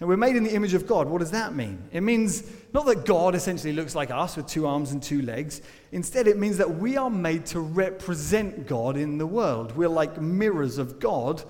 And 0.00 0.08
we're 0.08 0.16
made 0.16 0.36
in 0.36 0.44
the 0.44 0.54
image 0.54 0.74
of 0.74 0.86
God. 0.86 1.08
What 1.08 1.18
does 1.18 1.32
that 1.32 1.54
mean? 1.56 1.82
It 1.90 2.02
means 2.02 2.44
not 2.72 2.86
that 2.86 3.04
God 3.04 3.34
essentially 3.34 3.72
looks 3.72 3.96
like 3.96 4.10
us 4.10 4.36
with 4.36 4.46
two 4.46 4.66
arms 4.66 4.92
and 4.92 5.02
two 5.02 5.22
legs. 5.22 5.60
Instead, 5.90 6.28
it 6.28 6.38
means 6.38 6.58
that 6.58 6.76
we 6.76 6.96
are 6.96 7.10
made 7.10 7.46
to 7.46 7.60
represent 7.60 8.68
God 8.68 8.96
in 8.96 9.18
the 9.18 9.26
world. 9.26 9.76
We're 9.76 9.88
like 9.88 10.20
mirrors 10.20 10.78
of 10.78 11.00
God 11.00 11.42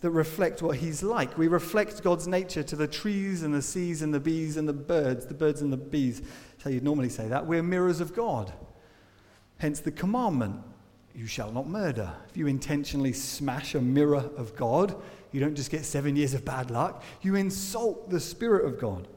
that 0.00 0.10
reflect 0.10 0.62
what 0.62 0.76
He's 0.76 1.02
like. 1.02 1.36
We 1.38 1.48
reflect 1.48 2.02
God's 2.02 2.28
nature 2.28 2.62
to 2.62 2.76
the 2.76 2.86
trees 2.86 3.42
and 3.42 3.54
the 3.54 3.62
seas 3.62 4.02
and 4.02 4.12
the 4.12 4.20
bees 4.20 4.56
and 4.56 4.68
the 4.68 4.72
birds, 4.72 5.26
the 5.26 5.34
birds 5.34 5.62
and 5.62 5.72
the 5.72 5.76
bees. 5.76 6.20
That's 6.20 6.64
how 6.64 6.70
you'd 6.70 6.84
normally 6.84 7.08
say 7.08 7.28
that. 7.28 7.46
We're 7.46 7.62
mirrors 7.62 8.00
of 8.00 8.14
God. 8.14 8.52
Hence 9.58 9.80
the 9.80 9.92
commandment 9.92 10.60
you 11.14 11.26
shall 11.26 11.52
not 11.52 11.68
murder. 11.68 12.12
If 12.28 12.36
you 12.36 12.46
intentionally 12.46 13.12
smash 13.12 13.74
a 13.74 13.80
mirror 13.80 14.30
of 14.36 14.56
God, 14.56 15.00
you 15.32 15.40
don't 15.40 15.54
just 15.54 15.70
get 15.70 15.84
seven 15.84 16.14
years 16.16 16.34
of 16.34 16.44
bad 16.44 16.70
luck, 16.70 17.02
you 17.22 17.34
insult 17.34 18.10
the 18.10 18.20
Spirit 18.20 18.66
of 18.66 18.78
God. 18.78 19.08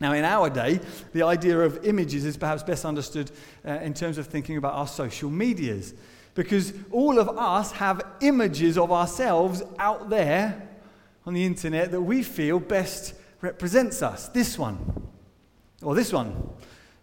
Now, 0.00 0.12
in 0.14 0.24
our 0.24 0.48
day, 0.48 0.80
the 1.12 1.22
idea 1.22 1.60
of 1.60 1.84
images 1.84 2.24
is 2.24 2.38
perhaps 2.38 2.62
best 2.62 2.86
understood 2.86 3.30
uh, 3.66 3.72
in 3.72 3.92
terms 3.92 4.16
of 4.16 4.26
thinking 4.26 4.56
about 4.56 4.74
our 4.74 4.86
social 4.86 5.28
medias. 5.28 5.92
Because 6.34 6.72
all 6.90 7.18
of 7.18 7.28
us 7.28 7.72
have 7.72 8.02
images 8.22 8.78
of 8.78 8.90
ourselves 8.90 9.62
out 9.78 10.08
there 10.08 10.68
on 11.26 11.34
the 11.34 11.44
internet 11.44 11.90
that 11.90 12.00
we 12.00 12.22
feel 12.22 12.58
best 12.58 13.14
represents 13.42 14.00
us. 14.00 14.28
This 14.28 14.58
one, 14.58 15.06
or 15.82 15.94
this 15.94 16.12
one. 16.12 16.48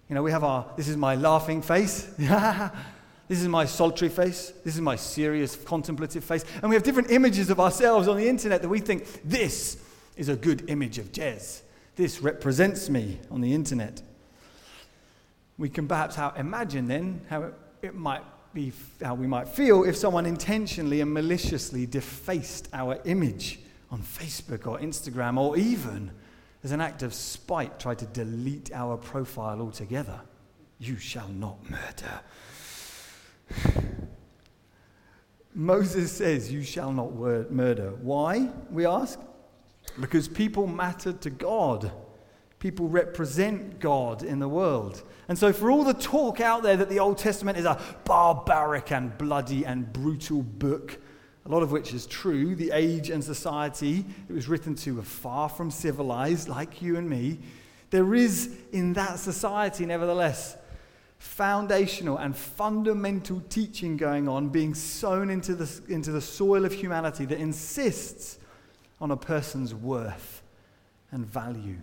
You 0.09 0.15
know, 0.15 0.23
we 0.23 0.31
have 0.31 0.43
our, 0.43 0.65
this 0.75 0.87
is 0.87 0.97
my 0.97 1.15
laughing 1.15 1.61
face. 1.61 2.09
This 3.27 3.41
is 3.41 3.47
my 3.47 3.65
sultry 3.65 4.09
face. 4.09 4.53
This 4.63 4.75
is 4.75 4.81
my 4.81 4.95
serious, 4.95 5.55
contemplative 5.55 6.23
face. 6.23 6.45
And 6.61 6.69
we 6.69 6.75
have 6.75 6.83
different 6.83 7.11
images 7.11 7.49
of 7.49 7.59
ourselves 7.59 8.07
on 8.07 8.17
the 8.17 8.27
internet 8.27 8.61
that 8.61 8.69
we 8.69 8.79
think 8.79 9.21
this 9.23 9.83
is 10.15 10.29
a 10.29 10.35
good 10.35 10.69
image 10.69 10.97
of 10.97 11.11
Jez. 11.11 11.61
This 11.95 12.21
represents 12.21 12.89
me 12.89 13.19
on 13.29 13.41
the 13.41 13.53
internet. 13.53 14.01
We 15.57 15.69
can 15.69 15.87
perhaps 15.87 16.15
how, 16.15 16.33
imagine 16.37 16.87
then 16.87 17.21
how 17.29 17.43
it, 17.43 17.53
it 17.81 17.95
might 17.95 18.23
be, 18.53 18.71
how 19.03 19.15
we 19.15 19.27
might 19.27 19.47
feel 19.47 19.83
if 19.83 19.97
someone 19.97 20.25
intentionally 20.25 21.01
and 21.01 21.13
maliciously 21.13 21.85
defaced 21.85 22.69
our 22.73 22.99
image 23.05 23.59
on 23.91 24.01
Facebook 24.01 24.67
or 24.67 24.79
Instagram, 24.79 25.37
or 25.37 25.57
even 25.57 26.11
as 26.63 26.71
an 26.71 26.81
act 26.81 27.03
of 27.03 27.13
spite 27.13 27.79
tried 27.79 27.99
to 27.99 28.05
delete 28.07 28.71
our 28.73 28.97
profile 28.97 29.61
altogether. 29.61 30.19
You 30.79 30.97
shall 30.97 31.29
not 31.29 31.57
murder. 31.69 32.21
Moses 35.53 36.11
says, 36.11 36.51
You 36.51 36.61
shall 36.61 36.91
not 36.91 37.15
murder. 37.51 37.93
Why, 38.01 38.49
we 38.69 38.85
ask? 38.85 39.19
Because 39.99 40.27
people 40.27 40.67
matter 40.67 41.13
to 41.13 41.29
God. 41.29 41.91
People 42.59 42.87
represent 42.87 43.79
God 43.79 44.23
in 44.23 44.39
the 44.39 44.47
world. 44.49 45.03
And 45.27 45.37
so, 45.37 45.53
for 45.53 45.69
all 45.69 45.83
the 45.83 45.93
talk 45.93 46.41
out 46.41 46.63
there 46.63 46.77
that 46.77 46.89
the 46.89 46.99
Old 46.99 47.17
Testament 47.17 47.57
is 47.57 47.65
a 47.65 47.79
barbaric 48.03 48.91
and 48.91 49.15
bloody 49.17 49.65
and 49.65 49.91
brutal 49.93 50.41
book, 50.41 50.97
a 51.45 51.49
lot 51.49 51.63
of 51.63 51.71
which 51.71 51.93
is 51.93 52.05
true, 52.05 52.55
the 52.55 52.71
age 52.73 53.09
and 53.09 53.23
society 53.23 54.05
it 54.27 54.33
was 54.33 54.47
written 54.47 54.75
to 54.75 54.95
were 54.95 55.03
far 55.03 55.49
from 55.49 55.71
civilized, 55.71 56.49
like 56.49 56.81
you 56.81 56.97
and 56.97 57.09
me. 57.09 57.39
There 57.89 58.15
is 58.15 58.55
in 58.71 58.93
that 58.93 59.19
society, 59.19 59.85
nevertheless, 59.85 60.56
foundational 61.17 62.17
and 62.17 62.35
fundamental 62.35 63.41
teaching 63.49 63.97
going 63.97 64.27
on 64.27 64.49
being 64.49 64.73
sown 64.73 65.29
into 65.29 65.55
the, 65.55 65.81
into 65.91 66.11
the 66.11 66.21
soil 66.21 66.65
of 66.65 66.73
humanity 66.73 67.25
that 67.25 67.39
insists 67.39 68.39
on 69.01 69.11
a 69.11 69.17
person's 69.17 69.73
worth 69.73 70.43
and 71.11 71.25
value, 71.25 71.77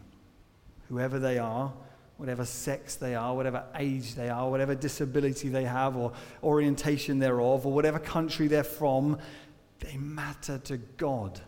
whoever 0.89 1.19
they 1.19 1.39
are, 1.39 1.73
whatever 2.17 2.45
sex 2.45 2.95
they 2.97 3.15
are, 3.15 3.35
whatever 3.35 3.65
age 3.77 4.15
they 4.15 4.29
are, 4.29 4.49
whatever 4.49 4.75
disability 4.75 5.49
they 5.49 5.65
have 5.65 5.97
or 5.97 6.13
orientation 6.43 7.19
thereof, 7.19 7.67
or 7.67 7.73
whatever 7.73 7.99
country 7.99 8.47
they're 8.47 8.63
from, 8.63 9.19
they 9.81 9.97
matter 9.97 10.59
to 10.59 10.77
God. 10.77 11.41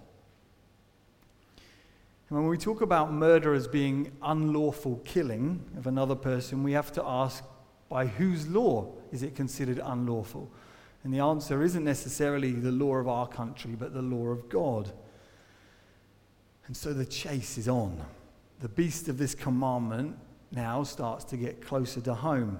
And 2.29 2.39
when 2.39 2.49
we 2.49 2.59
talk 2.59 2.81
about 2.81 3.13
murder 3.13 3.55
as 3.55 3.69
being 3.69 4.11
unlawful 4.21 5.01
killing 5.05 5.63
of 5.77 5.87
another 5.87 6.17
person, 6.17 6.65
we 6.65 6.73
have 6.73 6.91
to 6.93 7.05
ask 7.05 7.45
by 7.89 8.07
whose 8.07 8.49
law 8.49 8.93
is 9.13 9.23
it 9.23 9.35
considered 9.35 9.81
unlawful? 9.83 10.51
And 11.05 11.15
the 11.15 11.21
answer 11.21 11.63
isn't 11.63 11.85
necessarily 11.85 12.53
the 12.53 12.73
law 12.73 12.97
of 12.97 13.07
our 13.07 13.29
country, 13.29 13.77
but 13.79 13.95
the 13.95 14.03
law 14.03 14.27
of 14.27 14.49
God. 14.49 14.91
And 16.67 16.77
so 16.77 16.93
the 16.93 17.07
chase 17.07 17.59
is 17.59 17.69
on. 17.69 18.05
The 18.61 18.69
beast 18.69 19.09
of 19.09 19.19
this 19.19 19.35
commandment 19.35 20.17
now 20.51 20.83
starts 20.83 21.25
to 21.27 21.37
get 21.37 21.65
closer 21.65 22.01
to 22.01 22.15
home. 22.15 22.59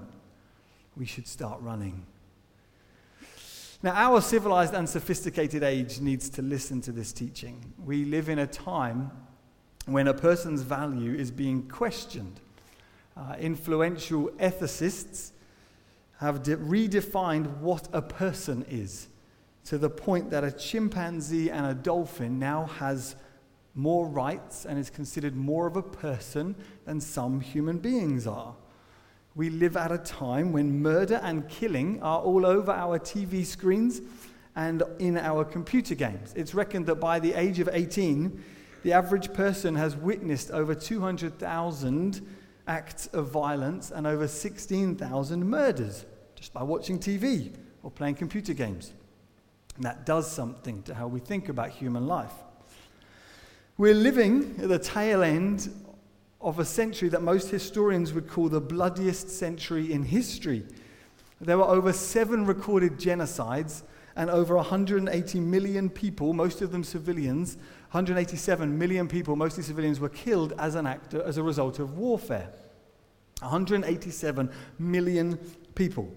We 0.95 1.05
should 1.05 1.27
start 1.27 1.59
running. 1.61 2.05
Now, 3.83 3.93
our 3.93 4.21
civilized 4.21 4.73
and 4.73 4.89
sophisticated 4.89 5.61
age 5.61 5.99
needs 5.99 6.29
to 6.31 6.41
listen 6.41 6.81
to 6.81 6.91
this 6.91 7.13
teaching. 7.13 7.73
We 7.83 8.05
live 8.05 8.29
in 8.29 8.39
a 8.39 8.47
time 8.47 9.11
when 9.85 10.07
a 10.07 10.13
person's 10.13 10.61
value 10.61 11.13
is 11.13 11.29
being 11.31 11.67
questioned. 11.69 12.39
Uh, 13.17 13.35
influential 13.39 14.27
ethicists 14.39 15.31
have 16.19 16.43
de- 16.43 16.57
redefined 16.57 17.57
what 17.57 17.87
a 17.91 18.01
person 18.01 18.63
is 18.69 19.07
to 19.65 19.77
the 19.79 19.89
point 19.89 20.29
that 20.29 20.43
a 20.43 20.51
chimpanzee 20.51 21.49
and 21.49 21.65
a 21.65 21.73
dolphin 21.73 22.37
now 22.37 22.65
has 22.65 23.15
more 23.73 24.07
rights 24.07 24.65
and 24.65 24.77
is 24.77 24.89
considered 24.91 25.35
more 25.35 25.65
of 25.65 25.75
a 25.75 25.81
person 25.81 26.55
than 26.85 27.01
some 27.01 27.41
human 27.41 27.79
beings 27.79 28.27
are. 28.27 28.55
We 29.35 29.49
live 29.49 29.75
at 29.77 29.91
a 29.91 29.97
time 29.97 30.51
when 30.51 30.81
murder 30.81 31.19
and 31.23 31.47
killing 31.49 32.01
are 32.01 32.19
all 32.19 32.45
over 32.45 32.71
our 32.71 32.99
TV 32.99 33.45
screens 33.45 34.01
and 34.55 34.83
in 34.99 35.17
our 35.17 35.43
computer 35.43 35.95
games. 35.95 36.33
It's 36.35 36.53
reckoned 36.53 36.85
that 36.85 36.95
by 36.95 37.19
the 37.19 37.33
age 37.33 37.59
of 37.59 37.69
18, 37.71 38.43
the 38.83 38.93
average 38.93 39.33
person 39.33 39.75
has 39.75 39.95
witnessed 39.95 40.49
over 40.51 40.73
200,000 40.73 42.27
acts 42.67 43.07
of 43.07 43.29
violence 43.29 43.91
and 43.91 44.05
over 44.05 44.27
16,000 44.27 45.49
murders 45.49 46.05
just 46.35 46.53
by 46.53 46.63
watching 46.63 46.99
TV 46.99 47.53
or 47.83 47.91
playing 47.91 48.15
computer 48.15 48.53
games. 48.53 48.93
And 49.75 49.85
that 49.85 50.05
does 50.05 50.29
something 50.29 50.83
to 50.83 50.93
how 50.93 51.07
we 51.07 51.19
think 51.19 51.49
about 51.49 51.69
human 51.69 52.07
life. 52.07 52.33
We're 53.77 53.93
living 53.93 54.55
at 54.61 54.69
the 54.69 54.79
tail 54.79 55.21
end 55.21 55.69
of 56.41 56.59
a 56.59 56.65
century 56.65 57.09
that 57.09 57.21
most 57.21 57.49
historians 57.49 58.13
would 58.13 58.27
call 58.27 58.49
the 58.49 58.61
bloodiest 58.61 59.29
century 59.29 59.91
in 59.91 60.03
history. 60.03 60.65
There 61.39 61.57
were 61.57 61.65
over 61.65 61.93
seven 61.93 62.45
recorded 62.45 62.97
genocides, 62.97 63.83
and 64.17 64.31
over 64.31 64.55
180 64.55 65.39
million 65.39 65.89
people, 65.89 66.33
most 66.33 66.63
of 66.63 66.71
them 66.71 66.83
civilians, 66.83 67.57
187 67.91 68.77
million 68.77 69.07
people, 69.07 69.35
mostly 69.35 69.63
civilians, 69.63 69.99
were 69.99 70.09
killed 70.09 70.53
as 70.57 70.75
an 70.75 70.85
act, 70.85 71.13
as 71.13 71.37
a 71.37 71.43
result 71.43 71.79
of 71.79 71.97
warfare. 71.97 72.49
187 73.41 74.49
million 74.77 75.39
people. 75.73 76.11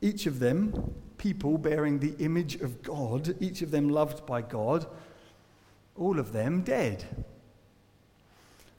Each 0.00 0.26
of 0.26 0.38
them, 0.38 0.94
people 1.18 1.58
bearing 1.58 1.98
the 1.98 2.14
image 2.18 2.56
of 2.56 2.82
God, 2.82 3.36
each 3.40 3.62
of 3.62 3.70
them 3.70 3.88
loved 3.88 4.24
by 4.24 4.42
God, 4.42 4.86
all 5.96 6.18
of 6.18 6.32
them 6.32 6.62
dead. 6.62 7.04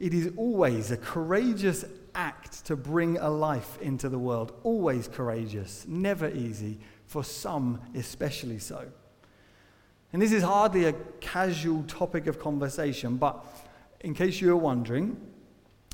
It 0.00 0.14
is 0.14 0.32
always 0.38 0.90
a 0.90 0.96
courageous 0.96 1.84
act 2.14 2.64
to 2.64 2.76
bring 2.76 3.18
a 3.18 3.28
life 3.28 3.78
into 3.82 4.08
the 4.08 4.18
world. 4.18 4.58
Always 4.62 5.06
courageous, 5.06 5.84
never 5.86 6.30
easy, 6.30 6.78
for 7.04 7.22
some 7.22 7.78
especially 7.94 8.58
so. 8.58 8.86
And 10.12 10.22
this 10.22 10.32
is 10.32 10.42
hardly 10.42 10.86
a 10.86 10.94
casual 11.20 11.82
topic 11.84 12.26
of 12.26 12.38
conversation, 12.38 13.16
but 13.16 13.44
in 14.00 14.14
case 14.14 14.40
you 14.40 14.50
are 14.52 14.56
wondering, 14.56 15.20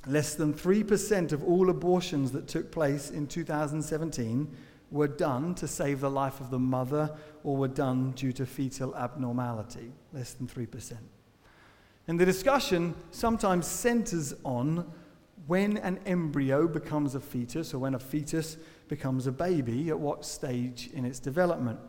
less 0.06 0.34
than 0.34 0.54
3% 0.54 1.32
of 1.32 1.42
all 1.44 1.70
abortions 1.70 2.30
that 2.32 2.46
took 2.46 2.70
place 2.70 3.10
in 3.10 3.26
2017 3.26 4.48
were 4.90 5.08
done 5.08 5.54
to 5.56 5.66
save 5.66 6.00
the 6.00 6.10
life 6.10 6.40
of 6.40 6.50
the 6.50 6.58
mother 6.58 7.10
or 7.42 7.56
were 7.56 7.68
done 7.68 8.12
due 8.12 8.32
to 8.32 8.46
fetal 8.46 8.94
abnormality. 8.96 9.92
Less 10.12 10.34
than 10.34 10.46
3%. 10.46 10.92
And 12.06 12.20
the 12.20 12.26
discussion 12.26 12.94
sometimes 13.10 13.66
centers 13.66 14.34
on 14.44 14.90
when 15.46 15.78
an 15.78 15.98
embryo 16.06 16.68
becomes 16.68 17.14
a 17.14 17.20
fetus 17.20 17.74
or 17.74 17.78
when 17.78 17.94
a 17.94 17.98
fetus 17.98 18.56
becomes 18.88 19.26
a 19.26 19.32
baby, 19.32 19.88
at 19.88 19.98
what 19.98 20.24
stage 20.24 20.90
in 20.92 21.04
its 21.04 21.18
development. 21.18 21.80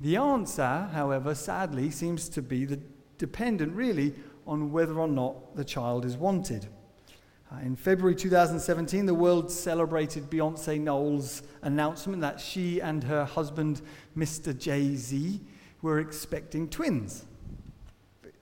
The 0.00 0.16
answer, 0.16 0.88
however, 0.92 1.34
sadly, 1.34 1.90
seems 1.90 2.28
to 2.30 2.40
be 2.40 2.64
the, 2.64 2.80
dependent 3.18 3.74
really 3.74 4.14
on 4.46 4.72
whether 4.72 4.98
or 4.98 5.08
not 5.08 5.56
the 5.56 5.64
child 5.64 6.06
is 6.06 6.16
wanted. 6.16 6.66
Uh, 7.52 7.58
in 7.58 7.76
February 7.76 8.14
2017, 8.14 9.04
the 9.04 9.14
world 9.14 9.50
celebrated 9.50 10.30
Beyonce 10.30 10.80
Knowles' 10.80 11.42
announcement 11.62 12.22
that 12.22 12.40
she 12.40 12.80
and 12.80 13.04
her 13.04 13.24
husband, 13.24 13.82
Mr. 14.16 14.56
Jay 14.56 14.94
Z, 14.96 15.40
were 15.82 15.98
expecting 15.98 16.68
twins. 16.68 17.26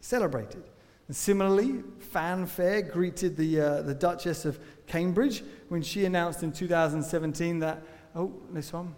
Celebrated. 0.01 0.63
And 1.09 1.17
similarly, 1.17 1.83
fanfare 1.99 2.83
greeted 2.83 3.37
the, 3.37 3.61
uh, 3.61 3.83
the 3.83 3.95
Duchess 3.95 4.45
of 4.45 4.61
Cambridge 4.87 5.43
when 5.71 5.83
she 5.83 6.05
announced 6.05 6.43
in 6.43 6.53
2017 6.53 7.59
that, 7.61 7.83
oh, 8.15 8.33
this 8.53 8.73
one. 8.73 8.95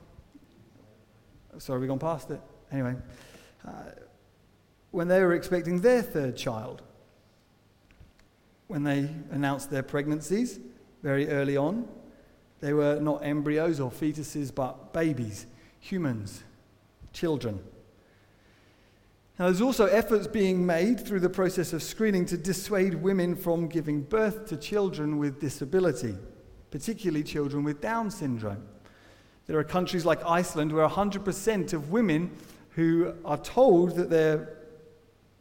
Sorry, 1.59 1.81
we've 1.81 1.89
gone 1.89 1.99
past 1.99 2.31
it. 2.31 2.41
Anyway, 2.73 2.95
uh, 3.67 3.71
when 4.91 5.09
they 5.09 5.21
were 5.21 5.35
expecting 5.35 5.81
their 5.81 6.03
third 6.03 6.37
child, 6.37 6.83
when 8.69 8.85
they 8.85 9.09
announced 9.31 9.71
their 9.71 9.83
pregnancies 9.83 10.61
very 11.03 11.29
early 11.29 11.57
on, 11.57 11.89
they 12.61 12.73
were 12.73 13.01
not 13.01 13.25
embryos 13.25 13.81
or 13.81 13.91
fetuses, 13.91 14.55
but 14.55 14.93
babies, 14.93 15.47
humans, 15.81 16.43
children. 17.13 17.61
Now, 19.39 19.47
there's 19.47 19.63
also 19.63 19.87
efforts 19.87 20.27
being 20.27 20.67
made 20.67 21.01
through 21.01 21.21
the 21.21 21.31
process 21.31 21.73
of 21.73 21.83
screening 21.83 22.27
to 22.27 22.37
dissuade 22.37 22.95
women 22.95 23.35
from 23.35 23.69
giving 23.69 24.03
birth 24.03 24.47
to 24.49 24.57
children 24.57 25.19
with 25.19 25.41
disability. 25.41 26.15
particularly 26.71 27.25
children 27.25 27.65
with 27.65 27.81
Down 27.81 28.11
syndrome. 28.11 28.65
There 29.47 29.59
are 29.59 29.65
countries 29.65 30.05
like 30.05 30.25
Iceland 30.25 30.73
where 30.73 30.87
100% 30.87 31.73
of 31.73 31.91
women 31.91 32.31
who 32.71 33.15
are 33.25 33.39
told 33.39 33.97
that 33.97 34.11
their 34.11 34.57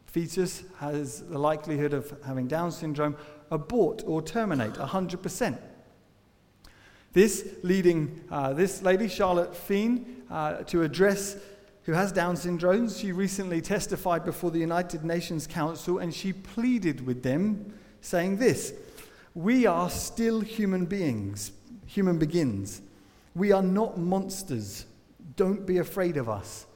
fetus 0.06 0.64
has 0.78 1.22
the 1.22 1.38
likelihood 1.38 1.92
of 1.92 2.12
having 2.26 2.48
Down 2.48 2.72
syndrome 2.72 3.16
abort 3.50 4.02
or 4.06 4.22
terminate 4.22 4.74
100%. 4.74 5.58
This 7.12 7.56
leading 7.62 8.20
uh, 8.30 8.52
this 8.52 8.82
lady, 8.82 9.08
Charlotte 9.08 9.52
Fien, 9.52 10.04
uh, 10.30 10.62
to 10.64 10.82
address 10.82 11.36
who 11.84 11.92
has 11.92 12.12
Down 12.12 12.36
syndrome. 12.36 12.88
She 12.88 13.10
recently 13.10 13.60
testified 13.60 14.24
before 14.24 14.50
the 14.50 14.60
United 14.60 15.04
Nations 15.04 15.46
Council 15.46 15.98
and 15.98 16.14
she 16.14 16.32
pleaded 16.32 17.04
with 17.04 17.22
them, 17.22 17.74
saying 18.00 18.36
this 18.36 18.72
We 19.34 19.66
are 19.66 19.90
still 19.90 20.40
human 20.40 20.86
beings, 20.86 21.52
human 21.86 22.18
begins. 22.18 22.82
We 23.34 23.52
are 23.52 23.62
not 23.62 23.98
monsters. 23.98 24.86
Don't 25.36 25.66
be 25.66 25.78
afraid 25.78 26.16
of 26.16 26.28
us. 26.28 26.66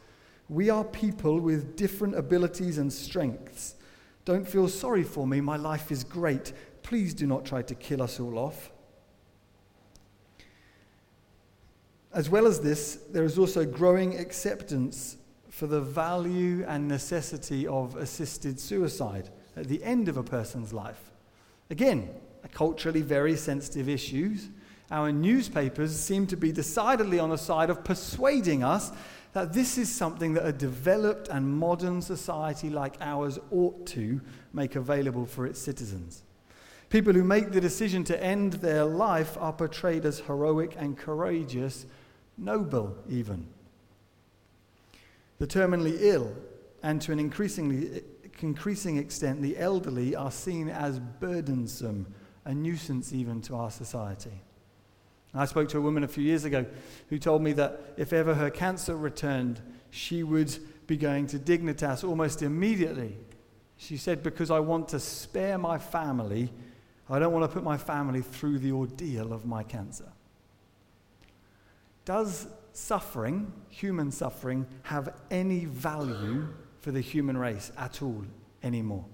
We 0.49 0.71
are 0.71 0.85
people 0.85 1.41
with 1.41 1.77
different 1.77 2.17
abilities 2.17 2.79
and 2.79 2.93
strengths. 2.93 3.77
Don't 4.25 4.47
feel 4.47 4.69
sorry 4.69 5.03
for 5.03 5.27
me. 5.27 5.41
My 5.41 5.57
life 5.57 5.91
is 5.91 6.05
great. 6.05 6.53
Please 6.83 7.15
do 7.15 7.27
not 7.27 7.45
try 7.45 7.63
to 7.63 7.75
kill 7.75 8.03
us 8.03 8.21
all 8.21 8.39
off. 8.39 8.71
As 12.13 12.31
well 12.31 12.47
as 12.47 12.61
this, 12.61 13.01
there 13.11 13.25
is 13.25 13.39
also 13.39 13.65
growing 13.65 14.19
acceptance 14.19 15.17
for 15.49 15.67
the 15.67 15.81
value 15.81 16.65
and 16.69 16.87
necessity 16.87 17.67
of 17.67 17.97
assisted 17.97 18.61
suicide 18.61 19.31
at 19.57 19.67
the 19.67 19.83
end 19.83 20.09
of 20.09 20.17
a 20.17 20.23
person's 20.23 20.73
life. 20.73 21.11
Again, 21.71 22.11
a 22.45 22.49
culturally 22.49 23.03
very 23.03 23.37
sensitive 23.37 23.89
issue. 23.89 24.37
Our 24.91 25.11
newspapers 25.11 25.99
seem 25.99 26.27
to 26.29 26.37
be 26.37 26.53
decidedly 26.53 27.19
on 27.19 27.31
the 27.31 27.39
side 27.39 27.71
of 27.71 27.85
persuading 27.85 28.63
us 28.63 28.93
that 29.35 29.53
this 29.53 29.77
is 29.77 29.93
something 29.93 30.33
that 30.35 30.47
a 30.47 30.53
developed 30.53 31.29
and 31.29 31.59
modern 31.59 32.01
society 32.01 32.71
like 32.71 32.95
ours 33.01 33.39
ought 33.51 33.85
to 33.85 34.21
make 34.53 34.77
available 34.77 35.27
for 35.27 35.45
its 35.45 35.59
citizens. 35.59 36.23
People 36.89 37.13
who 37.13 37.25
make 37.25 37.51
the 37.51 37.61
decision 37.61 38.05
to 38.05 38.23
end 38.23 38.55
their 38.55 38.85
life 38.85 39.37
are 39.39 39.53
portrayed 39.53 40.07
as 40.07 40.21
heroic 40.21 40.77
and 40.79 40.97
courageous 40.97 41.85
noble 42.39 42.97
even. 43.09 43.49
The 45.39 45.49
terminally 45.49 45.97
ill, 46.01 46.33
and 46.85 47.03
to 47.03 47.11
an 47.11 47.19
increasingly, 47.19 48.03
increasing 48.41 48.99
extent, 48.99 49.43
the 49.43 49.59
elderly, 49.59 50.15
are 50.15 50.31
seen 50.31 50.69
as 50.69 51.01
burdensome, 51.01 52.07
a 52.45 52.55
nuisance 52.55 53.13
even 53.13 53.41
to 53.43 53.57
our 53.57 53.73
society. 53.73 54.43
I 55.35 55.47
spoke 55.47 55.69
to 55.71 55.79
a 55.79 55.81
woman 55.81 56.05
a 56.05 56.09
few 56.09 56.23
years 56.23 56.45
ago 56.45 56.65
who 57.09 57.19
told 57.19 57.43
me 57.43 57.53
that 57.55 57.95
if 57.97 58.13
ever 58.13 58.35
her 58.35 58.51
cancer 58.51 58.97
returned, 58.97 59.61
she 59.91 60.23
would 60.23 60.57
be 60.87 60.97
going 60.97 61.27
to 61.29 61.39
Dignitas 61.39 62.05
almost 62.07 62.43
immediately. 62.43 63.17
She 63.77 63.97
said, 63.97 64.23
Because 64.23 64.51
I 64.51 64.61
want 64.61 64.89
to 64.89 65.01
spare 65.01 65.59
my 65.59 65.79
family, 65.79 66.53
I 67.11 67.19
don't 67.19 67.33
want 67.33 67.45
to 67.45 67.53
put 67.53 67.65
my 67.65 67.77
family 67.77 68.23
through 68.23 68.61
the 68.61 68.73
ordeal 68.73 69.33
of 69.33 69.45
my 69.45 69.63
cancer. 69.63 70.11
Does 72.05 72.47
suffering, 72.73 73.53
human 73.71 74.11
suffering, 74.11 74.67
have 74.83 75.15
any 75.31 75.65
value 75.65 76.49
for 76.81 76.93
the 76.93 77.01
human 77.01 77.37
race 77.37 77.73
at 77.77 78.03
all 78.03 78.25
anymore? 78.63 79.05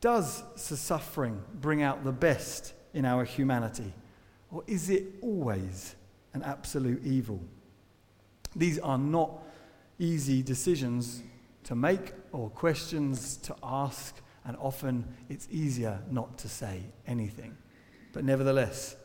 Does 0.00 0.42
suffering 0.56 1.42
bring 1.54 1.82
out 1.82 2.04
the 2.04 2.12
best 2.12 2.72
in 2.94 3.04
our 3.04 3.24
humanity? 3.24 3.92
Or 4.50 4.62
is 4.66 4.90
it 4.90 5.04
always 5.22 5.94
an 6.34 6.42
absolute 6.42 7.04
evil? 7.04 7.40
These 8.54 8.78
are 8.78 8.98
not 8.98 9.42
easy 9.98 10.42
decisions 10.42 11.22
to 11.64 11.74
make 11.74 12.12
or 12.32 12.50
questions 12.50 13.36
to 13.38 13.56
ask, 13.62 14.14
and 14.44 14.56
often 14.58 15.04
it's 15.28 15.48
easier 15.50 16.00
not 16.10 16.38
to 16.38 16.48
say 16.48 16.82
anything. 17.06 17.56
But 18.12 18.24
nevertheless, 18.24 18.96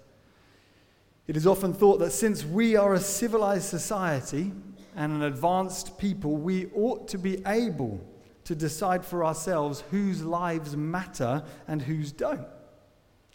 it 1.28 1.36
is 1.36 1.48
often 1.48 1.74
thought 1.74 2.00
that 2.00 2.12
since 2.12 2.46
we 2.46 2.76
are 2.76 2.94
a 2.94 3.00
civilized 3.00 3.66
society 3.66 4.52
and 4.96 5.14
an 5.14 5.24
advanced 5.24 5.98
people, 5.98 6.36
we 6.36 6.68
ought 6.76 7.08
to 7.10 7.18
be 7.18 7.42
able 7.46 8.00
to 8.44 8.56
decide 8.56 9.06
for 9.06 9.24
ourselves 9.24 9.84
whose 9.92 10.24
lives 10.24 10.76
matter 10.76 11.44
and 11.68 11.82
whose 11.82 12.12
don't. 12.12 12.48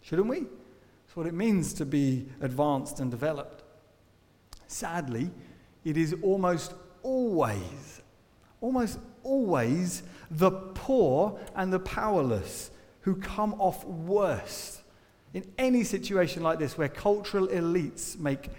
Shouldn't 0.01 0.27
we? 0.27 0.45
What 1.17 1.25
it 1.25 1.33
means 1.33 1.73
to 1.73 1.85
be 1.87 2.27
advanced 2.41 2.99
and 2.99 3.09
developed. 3.09 3.63
Sadly, 4.67 5.31
it 5.83 5.97
is 5.97 6.13
almost 6.21 6.75
always, 7.01 8.03
almost 8.61 8.99
always 9.23 10.03
the 10.29 10.51
poor 10.51 11.39
and 11.55 11.73
the 11.73 11.79
powerless 11.79 12.69
who 12.99 13.15
come 13.15 13.55
off 13.55 13.83
worst 13.83 14.81
in 15.33 15.43
any 15.57 15.83
situation 15.83 16.43
like 16.43 16.59
this 16.59 16.77
where 16.77 16.87
cultural 16.87 17.47
elites 17.47 18.19
make 18.19 18.51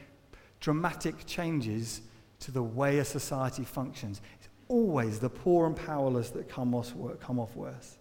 dramatic 0.58 1.26
changes 1.26 2.00
to 2.40 2.50
the 2.50 2.64
way 2.64 2.98
a 2.98 3.04
society 3.04 3.62
functions, 3.62 4.20
it's 4.36 4.48
always 4.66 5.20
the 5.20 5.30
poor 5.30 5.68
and 5.68 5.76
powerless 5.76 6.30
that 6.30 6.48
come 6.48 6.74
off, 6.74 6.92
come 7.20 7.38
off 7.38 7.54
worse. 7.54 7.97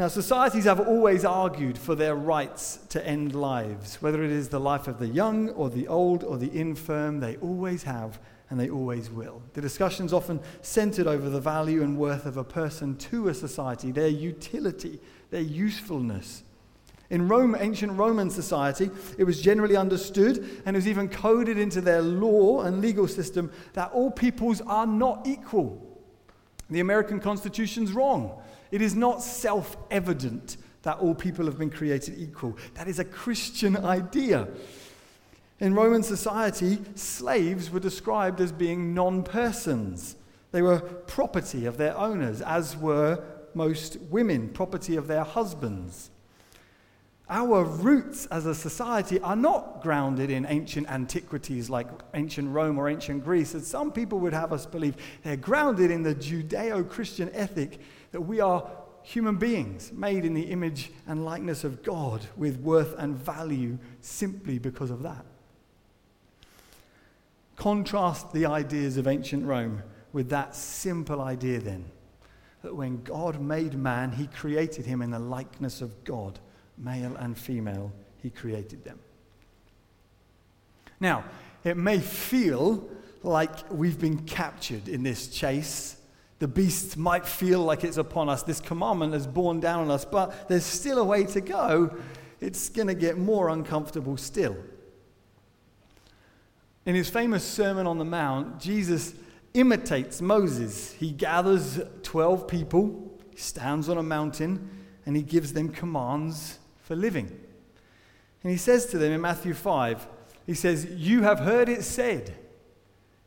Now, 0.00 0.08
societies 0.08 0.64
have 0.64 0.80
always 0.80 1.26
argued 1.26 1.76
for 1.76 1.94
their 1.94 2.14
rights 2.14 2.78
to 2.88 3.06
end 3.06 3.34
lives, 3.34 4.00
whether 4.00 4.24
it 4.24 4.30
is 4.30 4.48
the 4.48 4.58
life 4.58 4.88
of 4.88 4.98
the 4.98 5.06
young 5.06 5.50
or 5.50 5.68
the 5.68 5.88
old 5.88 6.24
or 6.24 6.38
the 6.38 6.50
infirm, 6.58 7.20
they 7.20 7.36
always 7.36 7.82
have 7.82 8.18
and 8.48 8.58
they 8.58 8.70
always 8.70 9.10
will. 9.10 9.42
The 9.52 9.60
discussion's 9.60 10.14
often 10.14 10.40
centered 10.62 11.06
over 11.06 11.28
the 11.28 11.38
value 11.38 11.82
and 11.82 11.98
worth 11.98 12.24
of 12.24 12.38
a 12.38 12.44
person 12.44 12.96
to 12.96 13.28
a 13.28 13.34
society, 13.34 13.92
their 13.92 14.08
utility, 14.08 15.00
their 15.28 15.42
usefulness. 15.42 16.44
In 17.10 17.28
Rome, 17.28 17.54
ancient 17.60 17.92
Roman 17.92 18.30
society, 18.30 18.90
it 19.18 19.24
was 19.24 19.42
generally 19.42 19.76
understood 19.76 20.62
and 20.64 20.74
it 20.74 20.78
was 20.78 20.88
even 20.88 21.10
coded 21.10 21.58
into 21.58 21.82
their 21.82 22.00
law 22.00 22.62
and 22.62 22.80
legal 22.80 23.06
system 23.06 23.52
that 23.74 23.92
all 23.92 24.10
peoples 24.10 24.62
are 24.62 24.86
not 24.86 25.26
equal. 25.26 25.89
The 26.70 26.80
American 26.80 27.20
Constitution's 27.20 27.92
wrong. 27.92 28.40
It 28.70 28.80
is 28.82 28.94
not 28.94 29.22
self 29.22 29.76
evident 29.90 30.56
that 30.82 30.98
all 30.98 31.14
people 31.14 31.44
have 31.46 31.58
been 31.58 31.70
created 31.70 32.18
equal. 32.18 32.56
That 32.74 32.88
is 32.88 32.98
a 32.98 33.04
Christian 33.04 33.76
idea. 33.76 34.48
In 35.58 35.74
Roman 35.74 36.02
society, 36.02 36.78
slaves 36.94 37.70
were 37.70 37.80
described 37.80 38.40
as 38.40 38.50
being 38.50 38.94
non 38.94 39.22
persons. 39.22 40.16
They 40.52 40.62
were 40.62 40.80
property 40.80 41.66
of 41.66 41.76
their 41.76 41.96
owners, 41.96 42.40
as 42.40 42.76
were 42.76 43.22
most 43.54 43.98
women, 44.08 44.48
property 44.48 44.96
of 44.96 45.06
their 45.06 45.24
husbands. 45.24 46.10
Our 47.32 47.62
roots 47.62 48.26
as 48.26 48.44
a 48.46 48.54
society 48.56 49.20
are 49.20 49.36
not 49.36 49.82
grounded 49.82 50.30
in 50.30 50.44
ancient 50.46 50.90
antiquities 50.90 51.70
like 51.70 51.86
ancient 52.12 52.52
Rome 52.52 52.76
or 52.76 52.88
ancient 52.88 53.22
Greece, 53.22 53.54
as 53.54 53.68
some 53.68 53.92
people 53.92 54.18
would 54.18 54.32
have 54.32 54.52
us 54.52 54.66
believe. 54.66 54.96
They're 55.22 55.36
grounded 55.36 55.92
in 55.92 56.02
the 56.02 56.12
Judeo 56.12 56.90
Christian 56.90 57.30
ethic 57.32 57.78
that 58.10 58.20
we 58.20 58.40
are 58.40 58.68
human 59.04 59.36
beings 59.36 59.92
made 59.92 60.24
in 60.24 60.34
the 60.34 60.42
image 60.42 60.90
and 61.06 61.24
likeness 61.24 61.62
of 61.62 61.84
God 61.84 62.26
with 62.36 62.58
worth 62.58 62.98
and 62.98 63.16
value 63.16 63.78
simply 64.00 64.58
because 64.58 64.90
of 64.90 65.04
that. 65.04 65.24
Contrast 67.54 68.32
the 68.32 68.46
ideas 68.46 68.96
of 68.96 69.06
ancient 69.06 69.46
Rome 69.46 69.84
with 70.12 70.30
that 70.30 70.56
simple 70.56 71.20
idea 71.20 71.60
then 71.60 71.84
that 72.62 72.74
when 72.74 73.04
God 73.04 73.40
made 73.40 73.74
man, 73.74 74.10
he 74.10 74.26
created 74.26 74.84
him 74.84 75.00
in 75.00 75.12
the 75.12 75.18
likeness 75.20 75.80
of 75.80 76.02
God 76.02 76.40
male 76.82 77.14
and 77.16 77.36
female, 77.36 77.92
he 78.22 78.30
created 78.30 78.84
them. 78.84 78.98
Now, 80.98 81.24
it 81.64 81.76
may 81.76 81.98
feel 81.98 82.88
like 83.22 83.70
we've 83.70 83.98
been 83.98 84.20
captured 84.20 84.88
in 84.88 85.02
this 85.02 85.28
chase. 85.28 85.96
The 86.38 86.48
beast 86.48 86.96
might 86.96 87.26
feel 87.26 87.60
like 87.60 87.84
it's 87.84 87.98
upon 87.98 88.28
us. 88.28 88.42
This 88.42 88.60
commandment 88.60 89.14
is 89.14 89.26
borne 89.26 89.60
down 89.60 89.84
on 89.84 89.90
us, 89.90 90.04
but 90.04 90.48
there's 90.48 90.64
still 90.64 90.98
a 90.98 91.04
way 91.04 91.24
to 91.24 91.40
go. 91.40 91.96
It's 92.40 92.70
going 92.70 92.88
to 92.88 92.94
get 92.94 93.18
more 93.18 93.50
uncomfortable 93.50 94.16
still. 94.16 94.56
In 96.86 96.94
his 96.94 97.10
famous 97.10 97.44
Sermon 97.44 97.86
on 97.86 97.98
the 97.98 98.06
Mount, 98.06 98.58
Jesus 98.58 99.14
imitates 99.52 100.22
Moses. 100.22 100.92
He 100.92 101.12
gathers 101.12 101.78
12 102.02 102.48
people, 102.48 103.18
stands 103.36 103.90
on 103.90 103.98
a 103.98 104.02
mountain, 104.02 104.70
and 105.04 105.14
he 105.14 105.22
gives 105.22 105.52
them 105.52 105.68
commands 105.68 106.59
for 106.90 106.96
living. 106.96 107.28
And 108.42 108.50
he 108.50 108.58
says 108.58 108.86
to 108.86 108.98
them 108.98 109.12
in 109.12 109.20
Matthew 109.20 109.54
5, 109.54 110.08
he 110.44 110.54
says, 110.54 110.86
You 110.86 111.22
have 111.22 111.38
heard 111.38 111.68
it 111.68 111.84
said, 111.84 112.34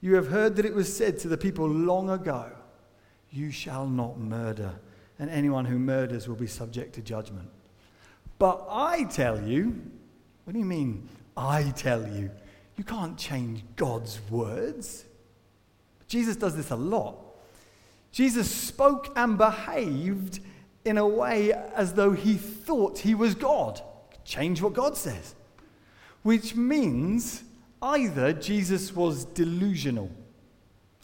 you 0.02 0.15
have 0.15 0.28
heard 0.28 0.58
that 0.58 0.65
it 0.65 0.73
was 0.73 0.93
said 0.93 1.17
to 1.19 1.30
the 1.30 1.38
people 1.38 1.65
long 1.65 2.10
ago, 2.10 2.52
You 3.32 3.52
shall 3.52 3.88
not 3.88 4.19
murder, 4.19 4.73
and 5.17 5.30
anyone 5.30 5.63
who 5.63 5.80
murders 5.80 6.28
will 6.28 6.36
be 6.36 6.45
subject 6.45 6.93
to 6.95 7.02
judgment. 7.02 7.47
But 8.38 8.65
I 8.69 9.06
tell 9.06 9.41
you, 9.41 9.82
what 10.43 10.52
do 10.52 10.60
you 10.60 10.65
mean, 10.65 11.08
I 11.38 11.71
tell 11.78 12.06
you? 12.06 12.32
You 12.76 12.84
can't 12.84 13.17
change 13.17 13.63
God's 13.78 14.19
words. 14.30 15.06
Jesus 16.10 16.36
does 16.36 16.58
this 16.58 16.71
a 16.71 16.76
lot. 16.76 17.15
Jesus 18.12 18.52
spoke 18.52 19.13
and 19.15 19.38
behaved 19.38 20.41
in 20.85 20.97
a 20.97 21.07
way 21.07 21.53
as 21.53 21.93
though 21.93 22.11
he 22.11 22.35
thought 22.35 22.99
he 22.99 23.15
was 23.15 23.35
God. 23.35 23.81
Change 24.25 24.61
what 24.61 24.73
God 24.73 24.97
says. 24.97 25.35
Which 26.23 26.55
means 26.55 27.43
either 27.81 28.33
Jesus 28.33 28.95
was 28.95 29.25
delusional, 29.25 30.09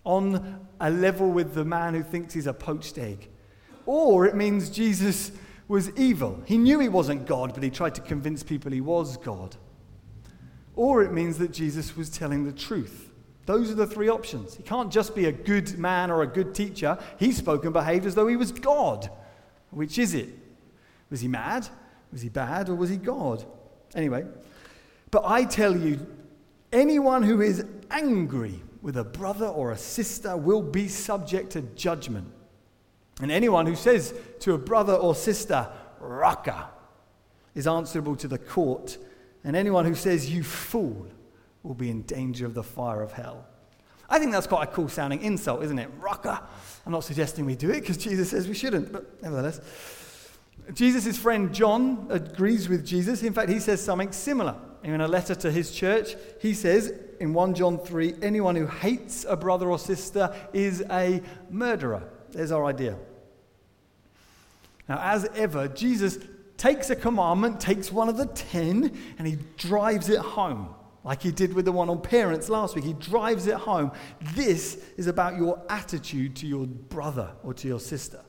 on 0.06 0.66
a 0.80 0.90
level 0.90 1.30
with 1.30 1.54
the 1.54 1.66
man 1.66 1.94
who 1.94 2.02
thinks 2.02 2.34
he's 2.34 2.48
a 2.48 2.54
poached 2.54 2.98
egg, 2.98 3.30
or 3.86 4.26
it 4.26 4.36
means 4.36 4.70
Jesus 4.70 5.32
was 5.68 5.92
evil. 5.98 6.42
He 6.46 6.58
knew 6.58 6.80
he 6.80 6.90
wasn't 6.90 7.28
God, 7.28 7.54
but 7.54 7.62
he 7.62 7.70
tried 7.70 7.96
to 7.96 8.02
convince 8.02 8.42
people 8.42 8.72
he 8.72 8.82
was 8.82 9.18
God. 9.18 9.56
Or 10.76 11.04
it 11.04 11.12
means 11.12 11.38
that 11.38 11.52
Jesus 11.52 11.96
was 11.96 12.10
telling 12.10 12.46
the 12.46 12.52
truth. 12.52 13.12
Those 13.46 13.70
are 13.70 13.76
the 13.76 13.86
three 13.86 14.10
options. 14.10 14.56
He 14.56 14.64
can't 14.64 14.92
just 14.92 15.14
be 15.14 15.26
a 15.26 15.32
good 15.32 15.78
man 15.78 16.10
or 16.10 16.22
a 16.22 16.28
good 16.28 16.56
teacher. 16.56 16.98
He 17.18 17.32
spoke 17.32 17.66
and 17.66 17.74
behaved 17.74 18.06
as 18.06 18.16
though 18.16 18.28
he 18.28 18.36
was 18.36 18.52
God. 18.52 19.10
Which 19.72 19.98
is 19.98 20.14
it? 20.14 20.30
Was 21.10 21.22
he 21.22 21.28
mad? 21.28 21.68
Was 22.12 22.22
he 22.22 22.30
bad? 22.30 22.70
Or 22.70 22.76
was 22.76 22.90
he 22.90 22.98
God? 22.98 23.46
Anyway, 23.96 24.26
but 25.12 25.24
I 25.26 25.44
tell 25.44 25.76
you, 25.76 26.06
anyone 26.72 27.24
who 27.24 27.42
is 27.42 27.66
angry 27.90 28.62
with 28.82 28.98
a 28.98 29.04
brother 29.04 29.48
or 29.48 29.72
a 29.72 29.78
sister 29.78 30.38
will 30.38 30.62
be 30.62 30.88
subject 30.88 31.52
to 31.52 31.62
judgment. 31.62 32.32
And 33.22 33.32
anyone 33.32 33.66
who 33.66 33.76
says 33.76 34.14
to 34.42 34.54
a 34.54 34.58
brother 34.58 34.94
or 34.94 35.14
sister, 35.16 35.68
Raca, 36.00 36.70
is 37.56 37.68
answerable 37.68 38.16
to 38.18 38.28
the 38.28 38.38
court. 38.38 38.98
And 39.44 39.56
anyone 39.56 39.86
who 39.86 39.96
says, 39.96 40.30
You 40.30 40.44
fool, 40.44 41.08
will 41.64 41.74
be 41.74 41.90
in 41.90 42.04
danger 42.04 42.46
of 42.46 42.54
the 42.54 42.64
fire 42.64 43.02
of 43.02 43.12
hell. 43.12 43.46
I 44.10 44.18
think 44.20 44.32
that's 44.32 44.48
quite 44.48 44.70
a 44.70 44.72
cool 44.72 44.90
sounding 44.90 45.22
insult, 45.22 45.64
isn't 45.64 45.78
it? 45.78 45.90
Raca. 46.00 46.42
I'm 46.86 46.92
not 46.92 47.04
suggesting 47.04 47.46
we 47.46 47.56
do 47.56 47.70
it 47.70 47.82
because 47.82 47.98
Jesus 47.98 48.32
says 48.32 48.48
we 48.48 48.56
shouldn't, 48.56 48.92
but 48.92 49.22
nevertheless. 49.22 49.62
Jesus' 50.74 51.18
friend 51.18 51.54
John 51.54 52.08
agrees 52.10 52.70
with 52.70 52.86
Jesus. 52.86 53.24
In 53.24 53.34
fact, 53.34 53.50
he 53.50 53.60
says 53.60 53.84
something 53.84 54.12
similar. 54.12 54.56
In 54.84 55.02
a 55.02 55.08
letter 55.08 55.36
to 55.36 55.52
his 55.52 55.72
church, 55.72 56.16
he 56.40 56.54
says 56.54 56.94
in 57.20 57.34
1 57.34 57.54
John 57.54 57.78
3 57.78 58.16
anyone 58.22 58.56
who 58.56 58.66
hates 58.66 59.26
a 59.28 59.36
brother 59.36 59.70
or 59.70 59.78
sister 59.78 60.34
is 60.54 60.84
a 60.90 61.22
murderer. 61.50 62.04
There's 62.32 62.52
our 62.52 62.66
idea. 62.66 62.98
Now, 64.88 65.00
as 65.02 65.26
ever, 65.36 65.68
Jesus 65.68 66.18
takes 66.58 66.90
a 66.90 66.96
commandment, 66.96 67.60
takes 67.60 67.92
one 67.92 68.10
of 68.10 68.18
the 68.18 68.26
ten, 68.26 68.98
and 69.18 69.28
he 69.28 69.38
drives 69.58 70.10
it 70.10 70.20
home 70.20 70.74
like 71.04 71.22
he 71.22 71.32
did 71.32 71.54
with 71.54 71.66
the 71.66 71.72
one 71.72 71.90
on 71.90 72.02
parents 72.02 72.50
last 72.50 72.76
week. 72.76 72.84
He 72.84 72.94
drives 72.94 73.48
it 73.48 73.56
home. 73.56 73.92
This 74.36 74.84
is 74.98 75.08
about 75.08 75.38
your 75.38 75.62
attitude 75.70 76.36
to 76.38 76.48
your 76.48 76.66
brother 76.66 77.32
or 77.44 77.54
to 77.56 77.68
your 77.68 77.80
sister. 77.80 78.22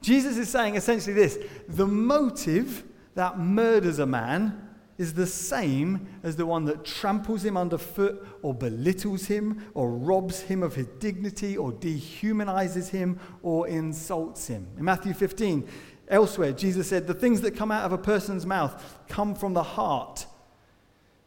Jesus 0.00 0.36
is 0.36 0.48
saying 0.48 0.76
essentially 0.76 1.14
this 1.14 1.38
the 1.68 1.86
motive 1.86 2.84
that 3.14 3.38
murders 3.38 3.98
a 3.98 4.06
man 4.06 4.68
is 4.96 5.14
the 5.14 5.26
same 5.26 6.06
as 6.22 6.36
the 6.36 6.44
one 6.44 6.66
that 6.66 6.84
tramples 6.84 7.42
him 7.42 7.56
underfoot 7.56 8.26
or 8.42 8.52
belittles 8.52 9.26
him 9.26 9.66
or 9.72 9.90
robs 9.90 10.42
him 10.42 10.62
of 10.62 10.74
his 10.74 10.86
dignity 10.98 11.56
or 11.56 11.72
dehumanizes 11.72 12.90
him 12.90 13.18
or 13.42 13.66
insults 13.66 14.46
him. 14.46 14.66
In 14.76 14.84
Matthew 14.84 15.14
15, 15.14 15.66
elsewhere, 16.06 16.52
Jesus 16.52 16.86
said, 16.86 17.06
The 17.06 17.14
things 17.14 17.40
that 17.40 17.56
come 17.56 17.70
out 17.70 17.86
of 17.86 17.92
a 17.92 17.98
person's 17.98 18.44
mouth 18.44 18.98
come 19.08 19.34
from 19.34 19.54
the 19.54 19.62
heart 19.62 20.26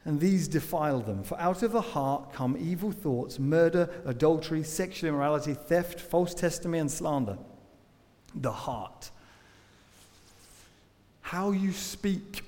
and 0.06 0.20
these 0.20 0.48
defile 0.48 1.00
them. 1.00 1.24
For 1.24 1.40
out 1.40 1.64
of 1.64 1.72
the 1.72 1.82
heart 1.82 2.34
come 2.34 2.58
evil 2.60 2.92
thoughts, 2.92 3.40
murder, 3.40 3.90
adultery, 4.06 4.64
sexual 4.64 5.10
immorality, 5.10 5.54
theft, 5.54 6.00
false 6.00 6.34
testimony, 6.34 6.80
and 6.80 6.92
slander. 6.92 7.38
The 8.36 8.52
heart. 8.52 9.12
How 11.22 11.52
you 11.52 11.72
speak 11.72 12.44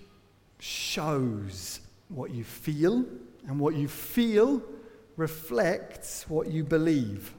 shows 0.60 1.80
what 2.10 2.32
you 2.32 2.44
feel, 2.44 3.06
and 3.48 3.60
what 3.60 3.76
you 3.76 3.88
feel 3.88 4.62
reflects 5.18 6.26
what 6.28 6.52
you 6.52 6.64
believe. 6.64 7.34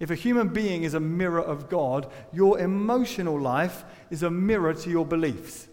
If 0.00 0.10
a 0.10 0.16
human 0.16 0.48
being 0.48 0.82
is 0.82 0.94
a 0.94 1.00
mirror 1.00 1.40
of 1.40 1.68
God, 1.68 2.10
your 2.32 2.58
emotional 2.58 3.40
life 3.40 3.84
is 4.10 4.24
a 4.24 4.30
mirror 4.30 4.74
to 4.74 4.90
your 4.90 5.06
beliefs. 5.06 5.68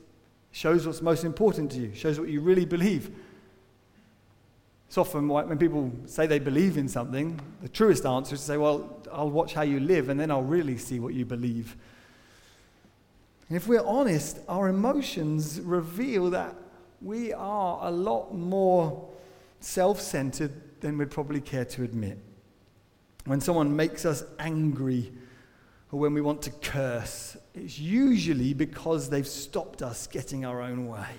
Shows 0.52 0.86
what's 0.86 1.02
most 1.02 1.24
important 1.24 1.72
to 1.72 1.80
you, 1.80 1.96
shows 1.96 2.20
what 2.20 2.30
you 2.30 2.42
really 2.42 2.66
believe. 2.66 3.10
It's 4.90 4.98
often 4.98 5.28
when 5.28 5.60
people 5.60 5.92
say 6.08 6.26
they 6.26 6.40
believe 6.40 6.76
in 6.76 6.88
something, 6.90 7.40
the 7.62 7.70
truest 7.70 8.08
answer 8.08 8.34
is 8.34 8.42
to 8.42 8.48
say, 8.48 8.58
Well, 8.58 8.98
I'll 9.14 9.30
watch 9.30 9.54
how 9.54 9.62
you 9.62 9.80
live 9.80 10.10
and 10.10 10.20
then 10.20 10.32
I'll 10.32 10.42
really 10.42 10.80
see 10.80 11.00
what 11.00 11.14
you 11.14 11.26
believe. 11.26 11.78
And 13.48 13.56
if 13.56 13.68
we're 13.68 13.86
honest, 13.86 14.40
our 14.50 14.68
emotions 14.68 15.62
reveal 15.62 16.32
that 16.32 16.56
we 17.04 17.32
are 17.34 17.80
a 17.84 17.92
lot 17.92 18.34
more 18.34 19.08
self 19.60 20.02
centered 20.02 20.82
than 20.82 20.98
we'd 20.98 21.12
probably 21.12 21.42
care 21.42 21.66
to 21.66 21.84
admit. 21.84 22.18
When 23.26 23.42
someone 23.42 23.76
makes 23.76 24.06
us 24.06 24.24
angry 24.40 25.14
or 25.92 26.00
when 26.00 26.16
we 26.16 26.22
want 26.22 26.42
to 26.44 26.50
curse, 26.50 27.38
it's 27.54 27.78
usually 27.78 28.56
because 28.56 29.08
they've 29.08 29.28
stopped 29.28 29.84
us 29.84 30.08
getting 30.08 30.46
our 30.46 30.64
own 30.64 30.88
way 30.88 31.14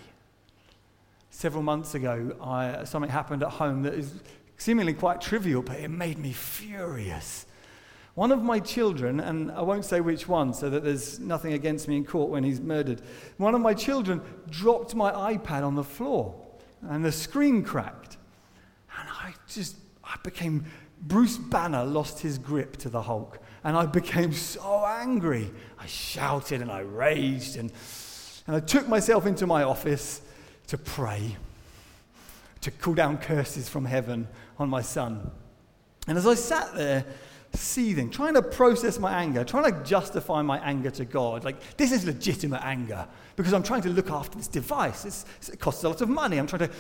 several 1.31 1.63
months 1.63 1.95
ago, 1.95 2.37
I, 2.43 2.85
something 2.85 3.11
happened 3.11 3.43
at 3.43 3.51
home 3.51 3.83
that 3.83 3.95
is 3.95 4.15
seemingly 4.59 4.93
quite 4.93 5.21
trivial, 5.21 5.63
but 5.63 5.79
it 5.79 5.89
made 5.89 6.19
me 6.19 6.33
furious. 6.33 7.47
One 8.15 8.33
of 8.33 8.43
my 8.43 8.59
children, 8.59 9.21
and 9.21 9.51
I 9.53 9.63
won't 9.63 9.85
say 9.85 10.01
which 10.01 10.29
one 10.29 10.53
so 10.53 10.69
that 10.69 10.85
there's 10.85 11.19
nothing 11.21 11.53
against 11.53 11.89
me 11.89 11.97
in 11.97 12.05
court 12.05 12.31
when 12.31 12.45
he's 12.45 12.61
murdered, 12.61 13.01
one 13.39 13.55
of 13.55 13.61
my 13.61 13.73
children 13.73 14.21
dropped 14.51 14.95
my 14.95 15.13
iPad 15.35 15.63
on 15.63 15.77
the 15.77 15.85
floor 15.85 16.35
and 16.83 17.05
the 17.05 17.13
screen 17.13 17.63
cracked. 17.63 18.17
And 18.99 19.09
I 19.09 19.35
just, 19.49 19.77
I 20.03 20.17
became, 20.23 20.67
Bruce 21.01 21.39
Banner 21.39 21.85
lost 21.85 22.21
his 22.21 22.37
grip 22.37 22.77
to 22.79 22.89
the 22.89 23.03
Hulk. 23.03 23.39
And 23.63 23.77
I 23.77 23.87
became 23.87 24.33
so 24.33 24.85
angry. 24.85 25.51
I 25.79 25.87
shouted 25.87 26.61
and 26.61 26.71
I 26.71 26.81
raged 26.81 27.57
and, 27.57 27.71
and 28.47 28.57
I 28.57 28.61
took 28.61 28.89
myself 28.89 29.25
into 29.27 29.47
my 29.47 29.63
office 29.63 30.23
to 30.71 30.79
pray, 30.79 31.37
to 32.61 32.71
call 32.71 32.95
down 32.95 33.19
curses 33.19 33.69
from 33.69 33.85
heaven 33.85 34.29
on 34.57 34.71
my 34.71 34.81
son. 34.81 35.29
And 36.07 36.17
as 36.17 36.29
I 36.29 36.35
sat 36.35 36.75
there, 36.77 37.05
seething, 37.53 38.09
trying 38.09 38.35
to 38.35 38.43
process 38.43 38.97
my 39.01 39.13
anger, 39.21 39.43
trying 39.43 39.65
to 39.65 39.83
justify 39.83 40.43
my 40.43 40.61
anger 40.61 40.93
to 40.93 41.05
God. 41.05 41.43
Like, 41.43 41.77
this 41.77 41.91
is 41.91 42.05
legitimate 42.05 42.63
anger 42.63 43.05
because 43.35 43.53
I'm 43.53 43.65
trying 43.65 43.83
to 43.83 43.89
look 43.89 44.13
after 44.13 44.39
this 44.39 44.47
device. 44.47 45.05
It's, 45.05 45.49
it 45.49 45.59
costs 45.59 45.83
a 45.83 45.89
lot 45.89 46.03
of 46.03 46.09
money. 46.09 46.39
I'm 46.39 46.47
trying 46.47 46.69
to, 46.69 46.71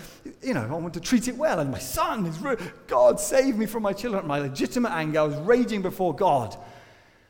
you 0.40 0.54
know, 0.54 0.62
I 0.62 0.74
want 0.74 0.94
to 0.94 1.00
treat 1.00 1.26
it 1.26 1.36
well. 1.36 1.58
And 1.58 1.72
my 1.72 1.80
son 1.80 2.26
is, 2.26 2.38
God, 2.86 3.18
save 3.18 3.56
me 3.56 3.66
from 3.66 3.82
my 3.82 3.92
children. 3.92 4.24
My 4.24 4.38
legitimate 4.38 4.92
anger, 4.92 5.18
I 5.18 5.24
was 5.24 5.36
raging 5.38 5.82
before 5.82 6.14
God. 6.14 6.54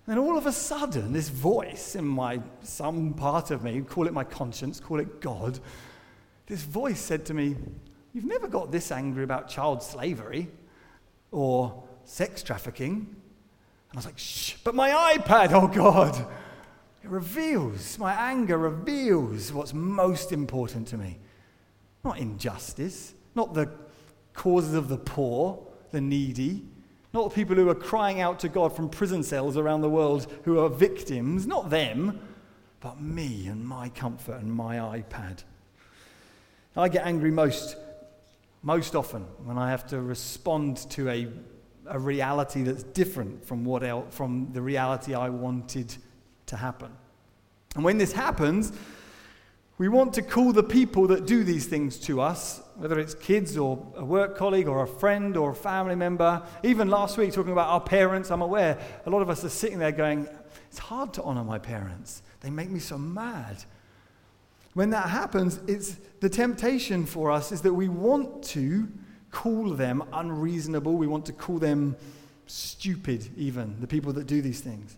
And 0.07 0.17
then 0.17 0.19
all 0.19 0.37
of 0.37 0.45
a 0.45 0.53
sudden, 0.53 1.15
this 1.15 1.31
voice 1.31 1.95
in 1.95 2.07
my, 2.07 2.43
some 2.63 3.15
part 3.15 3.51
of 3.51 3.65
me, 3.65 3.81
call 3.81 4.07
it 4.07 4.13
my 4.13 4.25
conscience, 4.25 4.79
call 4.79 5.01
it 5.01 5.23
God, 5.23 5.59
this 6.51 6.63
voice 6.63 7.01
said 7.01 7.25
to 7.27 7.33
me, 7.33 7.55
You've 8.13 8.25
never 8.25 8.49
got 8.49 8.73
this 8.73 8.91
angry 8.91 9.23
about 9.23 9.49
child 9.49 9.85
slavery 9.85 10.49
or 11.31 11.81
sex 12.05 12.43
trafficking. 12.43 12.95
And 12.97 13.95
I 13.95 13.97
was 13.97 14.05
like, 14.05 14.19
Shh, 14.19 14.57
but 14.65 14.75
my 14.75 15.17
iPad, 15.17 15.53
oh 15.53 15.69
God. 15.69 16.27
It 17.03 17.09
reveals, 17.09 17.99
my 17.99 18.13
anger 18.13 18.59
reveals 18.59 19.53
what's 19.53 19.73
most 19.73 20.33
important 20.33 20.89
to 20.89 20.99
me. 20.99 21.19
Not 22.05 22.19
injustice, 22.19 23.15
not 23.35 23.55
the 23.55 23.71
causes 24.35 24.75
of 24.75 24.89
the 24.89 24.99
poor, 24.99 25.65
the 25.93 26.01
needy, 26.01 26.65
not 27.15 27.31
the 27.31 27.35
people 27.35 27.55
who 27.55 27.71
are 27.71 27.75
crying 27.77 28.21
out 28.21 28.41
to 28.41 28.49
God 28.49 28.75
from 28.75 28.91
prison 28.91 29.23
cells 29.23 29.57
around 29.57 29.83
the 29.83 29.89
world 29.89 30.27
who 30.45 30.59
are 30.59 30.69
victims, 30.69 31.47
not 31.47 31.71
them, 31.71 32.21
but 32.81 33.01
me 33.01 33.47
and 33.47 33.65
my 33.65 33.89
comfort 33.89 34.41
and 34.43 34.53
my 34.53 34.77
iPad. 34.77 35.45
I 36.77 36.89
get 36.89 37.05
angry 37.07 37.31
most, 37.31 37.77
most 38.63 38.95
often 38.95 39.23
when 39.45 39.59
I 39.59 39.71
have 39.71 39.87
to 39.89 40.01
respond 40.01 40.77
to 40.91 41.09
a, 41.09 41.29
a 41.87 41.99
reality 41.99 42.63
that's 42.63 42.83
different 42.83 43.45
from, 43.45 43.65
what 43.65 43.83
el- 43.83 44.07
from 44.11 44.51
the 44.53 44.63
reality 44.63 45.15
I 45.15 45.29
wanted 45.29 45.95
to 46.47 46.57
happen. 46.57 46.91
And 47.75 47.85
when 47.85 47.99
this 47.99 48.13
happens, 48.13 48.73
we 49.79 49.89
want 49.89 50.13
to 50.15 50.23
call 50.23 50.53
the 50.53 50.63
people 50.63 51.07
that 51.07 51.27
do 51.27 51.43
these 51.43 51.67
things 51.67 51.99
to 52.01 52.21
us, 52.21 52.61
whether 52.77 52.99
it's 52.99 53.15
kids 53.15 53.57
or 53.57 53.83
a 53.97 54.05
work 54.05 54.37
colleague 54.37 54.69
or 54.69 54.83
a 54.83 54.87
friend 54.87 55.37
or 55.37 55.53
a 55.53 55.55
family 55.55 55.95
member. 55.95 56.43
Even 56.63 56.89
last 56.89 57.17
week, 57.17 57.33
talking 57.33 57.53
about 57.53 57.69
our 57.69 57.81
parents, 57.81 58.31
I'm 58.31 58.43
aware 58.43 58.79
a 59.07 59.11
lot 59.11 59.23
of 59.23 59.31
us 59.31 59.43
are 59.43 59.49
sitting 59.49 59.79
there 59.79 59.91
going, 59.91 60.29
It's 60.69 60.79
hard 60.79 61.15
to 61.15 61.23
honor 61.23 61.45
my 61.45 61.59
parents. 61.59 62.23
They 62.41 62.51
make 62.51 62.69
me 62.69 62.79
so 62.79 62.99
mad. 62.99 63.65
When 64.75 64.91
that 64.91 65.09
happens, 65.09 65.61
it's 65.67 65.97
the 66.21 66.29
temptation 66.29 67.07
for 67.07 67.31
us 67.31 67.51
is 67.53 67.63
that 67.63 67.75
we 67.75 67.89
want 67.89 68.43
to 68.45 68.89
call 69.31 69.71
them 69.75 70.05
unreasonable. 70.13 70.97
We 70.97 71.07
want 71.07 71.27
to 71.27 71.33
call 71.33 71.59
them 71.59 71.97
stupid, 72.47 73.29
even, 73.37 73.81
the 73.81 73.87
people 73.87 74.13
that 74.15 74.27
do 74.27 74.43
these 74.43 74.61
things. 74.61 74.97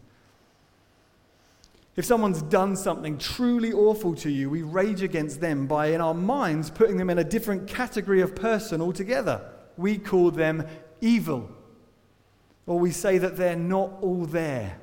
If 1.95 2.07
someone's 2.07 2.41
done 2.43 2.77
something 2.77 3.19
truly 3.19 3.73
awful 3.73 4.15
to 4.17 4.31
you, 4.31 4.49
we 4.49 4.63
rage 4.63 5.03
against 5.03 5.41
them 5.41 5.67
by, 5.67 5.89
in 5.89 6.01
our 6.01 6.15
minds, 6.15 6.71
putting 6.71 6.97
them 6.97 7.11
in 7.11 7.19
a 7.19 7.25
different 7.25 7.69
category 7.69 8.23
of 8.23 8.35
person 8.35 8.81
altogether. 8.81 9.43
We 9.77 9.99
call 9.99 10.31
them 10.31 10.67
evil. 11.03 11.51
Or 12.67 12.79
we 12.79 12.93
say 12.93 13.19
that 13.19 13.37
they're 13.37 13.57
not 13.57 13.93
all 14.01 14.25
there. 14.25 14.79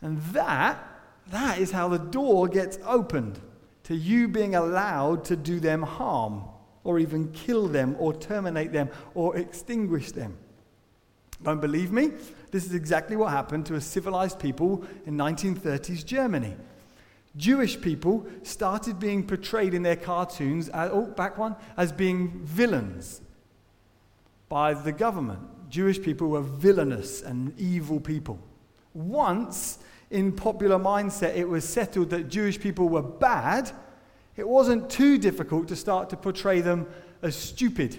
And 0.00 0.22
that, 0.32 0.93
that 1.30 1.58
is 1.58 1.70
how 1.70 1.88
the 1.88 1.98
door 1.98 2.48
gets 2.48 2.78
opened 2.84 3.40
to 3.84 3.94
you 3.94 4.28
being 4.28 4.54
allowed 4.54 5.24
to 5.26 5.36
do 5.36 5.60
them 5.60 5.82
harm, 5.82 6.44
or 6.84 6.98
even 6.98 7.30
kill 7.32 7.68
them, 7.68 7.96
or 7.98 8.12
terminate 8.12 8.72
them, 8.72 8.88
or 9.14 9.36
extinguish 9.36 10.12
them. 10.12 10.36
Don't 11.42 11.60
believe 11.60 11.92
me? 11.92 12.12
This 12.50 12.64
is 12.64 12.74
exactly 12.74 13.16
what 13.16 13.30
happened 13.30 13.66
to 13.66 13.74
a 13.74 13.80
civilized 13.80 14.38
people 14.38 14.84
in 15.06 15.16
1930s 15.16 16.04
Germany. 16.04 16.54
Jewish 17.36 17.80
people 17.80 18.26
started 18.42 19.00
being 19.00 19.26
portrayed 19.26 19.74
in 19.74 19.82
their 19.82 19.96
cartoons, 19.96 20.68
as, 20.68 20.90
oh, 20.92 21.06
back 21.06 21.36
one, 21.36 21.56
as 21.76 21.92
being 21.92 22.40
villains 22.44 23.20
by 24.48 24.72
the 24.72 24.92
government. 24.92 25.40
Jewish 25.68 26.00
people 26.00 26.28
were 26.28 26.42
villainous 26.42 27.22
and 27.22 27.58
evil 27.58 27.98
people. 27.98 28.38
Once, 28.92 29.78
in 30.14 30.30
popular 30.30 30.78
mindset, 30.78 31.34
it 31.34 31.48
was 31.48 31.68
settled 31.68 32.10
that 32.10 32.28
Jewish 32.28 32.60
people 32.60 32.88
were 32.88 33.02
bad, 33.02 33.72
it 34.36 34.48
wasn't 34.48 34.88
too 34.88 35.18
difficult 35.18 35.66
to 35.68 35.76
start 35.76 36.08
to 36.10 36.16
portray 36.16 36.60
them 36.60 36.86
as 37.20 37.34
stupid. 37.34 37.98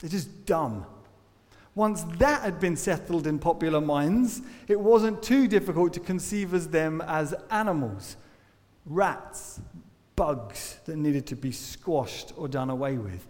They're 0.00 0.10
just 0.10 0.44
dumb. 0.44 0.84
Once 1.76 2.02
that 2.18 2.42
had 2.42 2.58
been 2.58 2.74
settled 2.74 3.28
in 3.28 3.38
popular 3.38 3.80
minds, 3.80 4.42
it 4.66 4.78
wasn't 4.80 5.22
too 5.22 5.46
difficult 5.46 5.92
to 5.92 6.00
conceive 6.00 6.52
of 6.52 6.72
them 6.72 7.00
as 7.02 7.32
animals, 7.52 8.16
rats, 8.84 9.60
bugs 10.16 10.80
that 10.86 10.96
needed 10.96 11.26
to 11.26 11.36
be 11.36 11.52
squashed 11.52 12.32
or 12.36 12.48
done 12.48 12.70
away 12.70 12.98
with. 12.98 13.24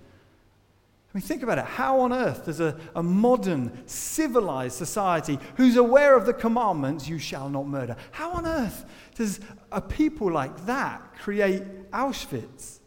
I 1.17 1.19
mean, 1.19 1.23
think 1.23 1.43
about 1.43 1.57
it. 1.57 1.65
How 1.65 2.01
on 2.01 2.13
earth 2.13 2.45
does 2.45 2.61
a, 2.61 2.79
a 2.95 3.03
modern, 3.03 3.73
civilized 3.87 4.77
society 4.77 5.39
who's 5.55 5.77
aware 5.77 6.15
of 6.15 6.27
the 6.27 6.35
commandments, 6.35 7.09
you 7.09 7.19
shall 7.19 7.49
not 7.49 7.67
murder, 7.67 7.97
how 8.11 8.33
on 8.33 8.45
earth 8.45 8.85
does 9.15 9.41
a 9.73 9.81
people 9.81 10.31
like 10.31 10.67
that 10.67 11.15
create 11.15 11.91
Auschwitz? 11.91 12.81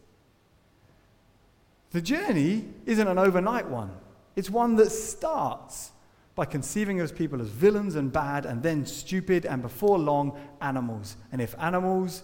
The 1.90 2.00
journey 2.00 2.68
isn't 2.86 3.08
an 3.08 3.18
overnight 3.18 3.66
one. 3.66 3.90
It's 4.36 4.48
one 4.48 4.76
that 4.76 4.90
starts 4.92 5.90
by 6.36 6.44
conceiving 6.44 6.98
those 6.98 7.10
people 7.10 7.42
as 7.42 7.48
villains 7.48 7.96
and 7.96 8.12
bad, 8.12 8.46
and 8.46 8.62
then 8.62 8.86
stupid, 8.86 9.44
and 9.44 9.60
before 9.60 9.98
long, 9.98 10.38
animals. 10.60 11.16
And 11.32 11.42
if 11.42 11.56
animals, 11.58 12.22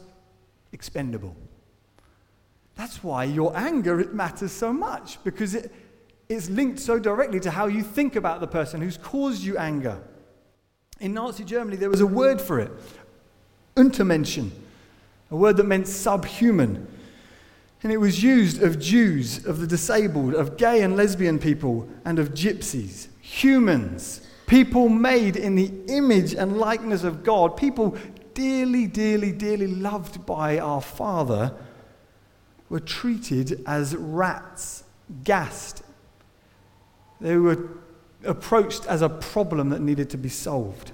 expendable. 0.71 1.35
That's 2.77 3.03
why 3.03 3.25
your 3.25 3.57
anger 3.57 3.99
it 3.99 4.15
matters 4.15 4.53
so 4.53 4.73
much, 4.73 5.19
because 5.25 5.57
it, 5.57 5.73
it's 6.29 6.51
linked 6.51 6.81
so 6.81 6.99
directly 6.99 7.41
to 7.41 7.51
how 7.51 7.67
you 7.67 7.83
think 7.83 8.17
about 8.17 8.41
the 8.41 8.47
person 8.47 8.81
who's 8.81 8.97
caused 8.97 9.43
you 9.43 9.57
anger. 9.57 10.01
In 11.01 11.15
Nazi 11.15 11.45
Germany, 11.45 11.77
there 11.77 11.91
was 11.91 12.01
a 12.01 12.07
word 12.07 12.41
for 12.41 12.59
it, 12.59 12.71
Untermenschen, 13.77 14.51
a 15.31 15.37
word 15.37 15.57
that 15.59 15.65
meant 15.65 15.87
subhuman. 15.87 16.89
And 17.83 17.93
it 17.93 17.99
was 17.99 18.23
used 18.23 18.63
of 18.63 18.81
Jews, 18.81 19.45
of 19.47 19.61
the 19.61 19.67
disabled, 19.67 20.35
of 20.35 20.57
gay 20.57 20.83
and 20.83 20.97
lesbian 20.97 21.39
people, 21.39 21.89
and 22.05 22.19
of 22.19 22.31
gypsies. 22.31 23.09
Humans, 23.21 24.27
people 24.47 24.89
made 24.89 25.37
in 25.37 25.55
the 25.55 25.71
image 25.89 26.35
and 26.35 26.59
likeness 26.59 27.05
of 27.05 27.23
God, 27.23 27.57
people 27.57 27.97
dearly, 28.35 28.87
dearly, 28.87 29.31
dearly 29.31 29.67
loved 29.67 30.27
by 30.27 30.59
our 30.59 30.81
Father, 30.81 31.55
were 32.69 32.81
treated 32.81 33.63
as 33.67 33.95
rats, 33.95 34.85
gassed. 35.23 35.83
They 37.21 37.37
were 37.37 37.69
approached 38.25 38.87
as 38.87 39.03
a 39.03 39.09
problem 39.09 39.71
that 39.71 39.81
needed 39.81 40.11
to 40.11 40.17
be 40.17 40.29
solved. 40.29 40.93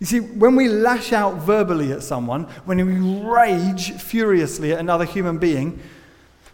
You 0.00 0.06
see, 0.06 0.20
when 0.20 0.56
we 0.56 0.68
lash 0.68 1.12
out 1.12 1.36
verbally 1.36 1.92
at 1.92 2.02
someone, 2.02 2.44
when 2.64 2.84
we 2.84 3.28
rage 3.28 3.92
furiously 3.92 4.72
at 4.72 4.80
another 4.80 5.04
human 5.04 5.38
being, 5.38 5.80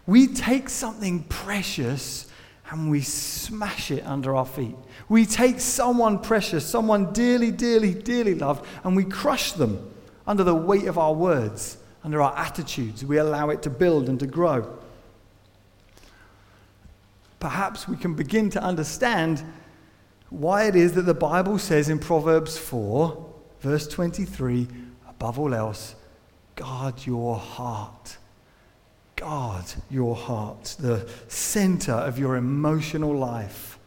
we 0.06 0.26
take 0.26 0.68
something 0.68 1.24
precious 1.24 2.26
and 2.70 2.90
we 2.90 3.00
smash 3.00 3.90
it 3.90 4.06
under 4.06 4.36
our 4.36 4.46
feet. 4.46 4.76
We 5.08 5.26
take 5.26 5.58
someone 5.58 6.20
precious, 6.20 6.64
someone 6.64 7.12
dearly, 7.12 7.50
dearly, 7.50 7.94
dearly 7.94 8.34
loved, 8.34 8.64
and 8.84 8.94
we 8.94 9.04
crush 9.04 9.52
them 9.52 9.90
under 10.26 10.44
the 10.44 10.54
weight 10.54 10.86
of 10.86 10.96
our 10.96 11.12
words, 11.12 11.78
under 12.04 12.22
our 12.22 12.36
attitudes. 12.36 13.04
We 13.04 13.18
allow 13.18 13.50
it 13.50 13.62
to 13.62 13.70
build 13.70 14.08
and 14.08 14.20
to 14.20 14.26
grow. 14.26 14.78
Perhaps 17.40 17.88
we 17.88 17.96
can 17.96 18.14
begin 18.14 18.48
to 18.50 18.62
understand 18.62 19.42
why 20.28 20.64
it 20.68 20.76
is 20.76 20.92
that 20.92 21.02
the 21.02 21.14
Bible 21.14 21.58
says 21.58 21.88
in 21.88 21.98
Proverbs 21.98 22.56
4 22.56 23.30
Verse 23.60 23.86
23 23.86 24.66
above 25.08 25.38
all 25.38 25.54
else, 25.54 25.94
guard 26.56 27.06
your 27.06 27.36
heart. 27.36 28.16
Guard 29.16 29.66
your 29.90 30.16
heart, 30.16 30.76
the 30.80 31.06
center 31.28 31.92
of 31.92 32.18
your 32.18 32.36
emotional 32.36 33.14
life. 33.14 33.78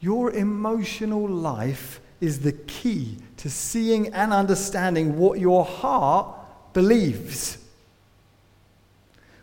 Your 0.00 0.30
emotional 0.30 1.28
life 1.28 2.00
is 2.20 2.40
the 2.40 2.52
key 2.52 3.18
to 3.36 3.50
seeing 3.50 4.14
and 4.14 4.32
understanding 4.32 5.18
what 5.18 5.38
your 5.38 5.64
heart 5.64 6.72
believes. 6.72 7.58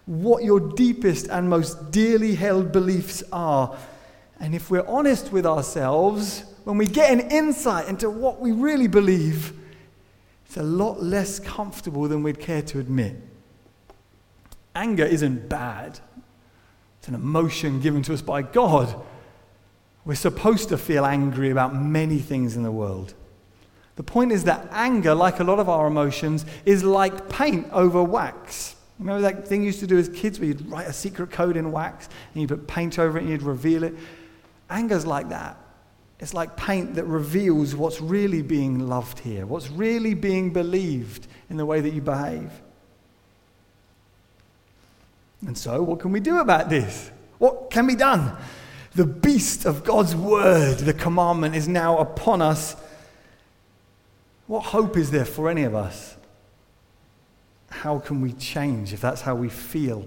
What 0.06 0.44
your 0.44 0.60
deepest 0.60 1.28
and 1.28 1.50
most 1.50 1.92
dearly 1.92 2.36
held 2.36 2.72
beliefs 2.72 3.24
are. 3.32 3.78
And 4.40 4.54
if 4.54 4.70
we're 4.70 4.88
honest 4.88 5.32
with 5.32 5.46
ourselves, 5.46 6.44
when 6.64 6.78
we 6.78 6.86
get 6.88 7.12
an 7.12 7.32
insight 7.32 7.88
into 7.88 8.10
what 8.10 8.40
we 8.40 8.52
really 8.52 8.88
believe, 8.88 9.54
it's 10.46 10.58
a 10.58 10.64
lot 10.64 11.02
less 11.02 11.40
comfortable 11.40 12.08
than 12.08 12.24
we'd 12.24 12.40
care 12.40 12.62
to 12.64 12.80
admit. 12.80 13.16
Anger 14.76 15.06
isn't 15.06 15.48
bad, 15.48 16.00
it's 17.00 17.08
an 17.08 17.16
emotion 17.16 17.80
given 17.80 18.02
to 18.04 18.14
us 18.14 18.22
by 18.22 18.42
God. 18.42 18.94
We're 20.06 20.16
supposed 20.16 20.70
to 20.70 20.78
feel 20.78 21.06
angry 21.06 21.50
about 21.50 21.76
many 21.76 22.20
things 22.20 22.56
in 22.56 22.64
the 22.64 22.72
world. 22.72 23.14
The 23.96 24.04
point 24.04 24.32
is 24.32 24.44
that 24.44 24.68
anger, 24.72 25.16
like 25.16 25.40
a 25.40 25.44
lot 25.44 25.60
of 25.60 25.70
our 25.70 25.88
emotions, 25.88 26.46
is 26.66 26.84
like 26.84 27.30
paint 27.30 27.68
over 27.72 28.04
wax. 28.04 28.76
Remember 29.00 29.22
that 29.22 29.48
thing 29.48 29.62
you 29.62 29.68
used 29.68 29.82
to 29.82 29.88
do 29.88 29.98
as 29.98 30.08
kids 30.10 30.40
where 30.40 30.48
you'd 30.48 30.70
write 30.70 30.88
a 30.88 30.94
secret 30.94 31.32
code 31.32 31.58
in 31.58 31.72
wax 31.72 32.08
and 32.34 32.42
you'd 32.42 32.50
put 32.50 32.68
paint 32.68 32.98
over 32.98 33.18
it 33.18 33.22
and 33.22 33.30
you'd 33.30 33.42
reveal 33.42 33.84
it? 33.84 33.94
Anger's 34.70 35.06
like 35.06 35.30
that. 35.30 35.58
It's 36.20 36.34
like 36.34 36.56
paint 36.56 36.96
that 36.96 37.04
reveals 37.04 37.76
what's 37.76 38.00
really 38.00 38.42
being 38.42 38.88
loved 38.88 39.20
here, 39.20 39.46
what's 39.46 39.70
really 39.70 40.14
being 40.14 40.54
believed 40.54 41.28
in 41.50 41.58
the 41.58 41.66
way 41.66 41.82
that 41.82 41.94
you 41.94 42.02
behave. 42.02 42.52
And 45.46 45.58
so, 45.58 45.84
what 45.84 46.00
can 46.00 46.12
we 46.12 46.22
do 46.22 46.40
about 46.40 46.70
this? 46.70 47.12
What 47.38 47.70
can 47.70 47.86
be 47.86 47.96
done? 47.96 48.36
The 48.94 49.06
beast 49.06 49.66
of 49.66 49.84
God's 49.84 50.16
word, 50.16 50.80
the 50.80 50.94
commandment, 50.94 51.54
is 51.54 51.68
now 51.68 51.98
upon 51.98 52.42
us. 52.42 52.78
What 54.48 54.62
hope 54.62 54.96
is 54.96 55.12
there 55.12 55.26
for 55.26 55.50
any 55.50 55.64
of 55.64 55.76
us? 55.76 56.15
How 57.82 58.00
can 58.00 58.22
we 58.22 58.34
change 58.34 58.94
if 58.94 59.02
that's 59.02 59.22
how 59.22 59.36
we 59.36 59.50
feel? 59.50 60.06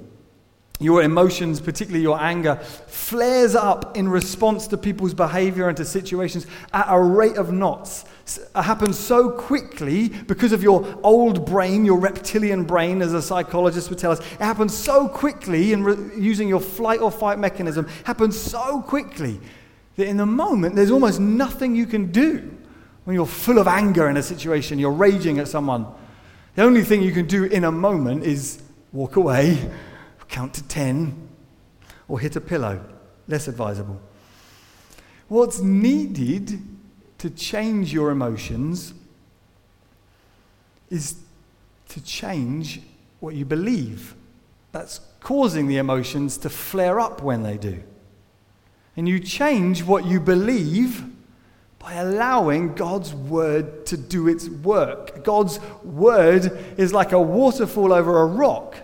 your 0.80 1.02
emotions, 1.02 1.60
particularly 1.60 2.02
your 2.02 2.20
anger, 2.20 2.56
flares 2.86 3.54
up 3.56 3.96
in 3.96 4.08
response 4.08 4.68
to 4.68 4.76
people's 4.76 5.12
behavior 5.12 5.68
and 5.68 5.76
to 5.76 5.84
situations 5.84 6.46
at 6.72 6.86
a 6.88 7.00
rate 7.00 7.36
of 7.36 7.52
knots. 7.52 8.04
It 8.26 8.48
uh, 8.54 8.62
happens 8.62 8.96
so 8.96 9.30
quickly 9.30 10.08
because 10.08 10.52
of 10.52 10.62
your 10.62 10.98
old 11.02 11.46
brain, 11.46 11.84
your 11.84 11.98
reptilian 11.98 12.62
brain, 12.64 13.02
as 13.02 13.12
a 13.12 13.22
psychologist 13.22 13.90
would 13.90 13.98
tell 13.98 14.12
us. 14.12 14.20
It 14.20 14.40
happens 14.40 14.76
so 14.76 15.08
quickly 15.08 15.72
in 15.72 15.82
re- 15.82 15.96
using 16.16 16.48
your 16.48 16.60
flight 16.60 17.00
or 17.00 17.10
fight 17.10 17.40
mechanism, 17.40 17.88
happens 18.04 18.38
so 18.38 18.80
quickly 18.82 19.40
that 19.96 20.06
in 20.06 20.16
the 20.16 20.26
moment 20.26 20.76
there's 20.76 20.92
almost 20.92 21.18
nothing 21.18 21.74
you 21.74 21.86
can 21.86 22.12
do 22.12 22.56
when 23.02 23.14
you're 23.14 23.26
full 23.26 23.58
of 23.58 23.66
anger 23.66 24.08
in 24.08 24.16
a 24.16 24.22
situation, 24.22 24.78
you're 24.78 24.92
raging 24.92 25.38
at 25.40 25.48
someone. 25.48 25.86
The 26.58 26.64
only 26.64 26.82
thing 26.82 27.02
you 27.02 27.12
can 27.12 27.26
do 27.26 27.44
in 27.44 27.62
a 27.62 27.70
moment 27.70 28.24
is 28.24 28.60
walk 28.92 29.14
away 29.14 29.70
count 30.28 30.54
to 30.54 30.62
10, 30.64 31.28
or 32.08 32.18
hit 32.18 32.34
a 32.34 32.40
pillow. 32.40 32.84
Less 33.28 33.46
advisable. 33.46 34.00
What's 35.28 35.60
needed 35.60 36.60
to 37.18 37.30
change 37.30 37.92
your 37.92 38.10
emotions 38.10 38.92
is 40.90 41.14
to 41.90 42.02
change 42.02 42.80
what 43.20 43.36
you 43.36 43.44
believe. 43.44 44.16
That's 44.72 45.00
causing 45.20 45.68
the 45.68 45.76
emotions 45.76 46.36
to 46.38 46.50
flare 46.50 46.98
up 46.98 47.22
when 47.22 47.44
they 47.44 47.56
do. 47.56 47.84
And 48.96 49.08
you 49.08 49.20
change 49.20 49.84
what 49.84 50.06
you 50.06 50.18
believe 50.18 51.04
by 51.78 51.94
allowing 51.94 52.74
God's 52.74 53.14
word 53.14 53.86
to 53.86 53.96
do 53.96 54.28
its 54.28 54.48
work. 54.48 55.24
God's 55.24 55.60
word 55.84 56.46
is 56.76 56.92
like 56.92 57.12
a 57.12 57.20
waterfall 57.20 57.92
over 57.92 58.20
a 58.20 58.26
rock 58.26 58.76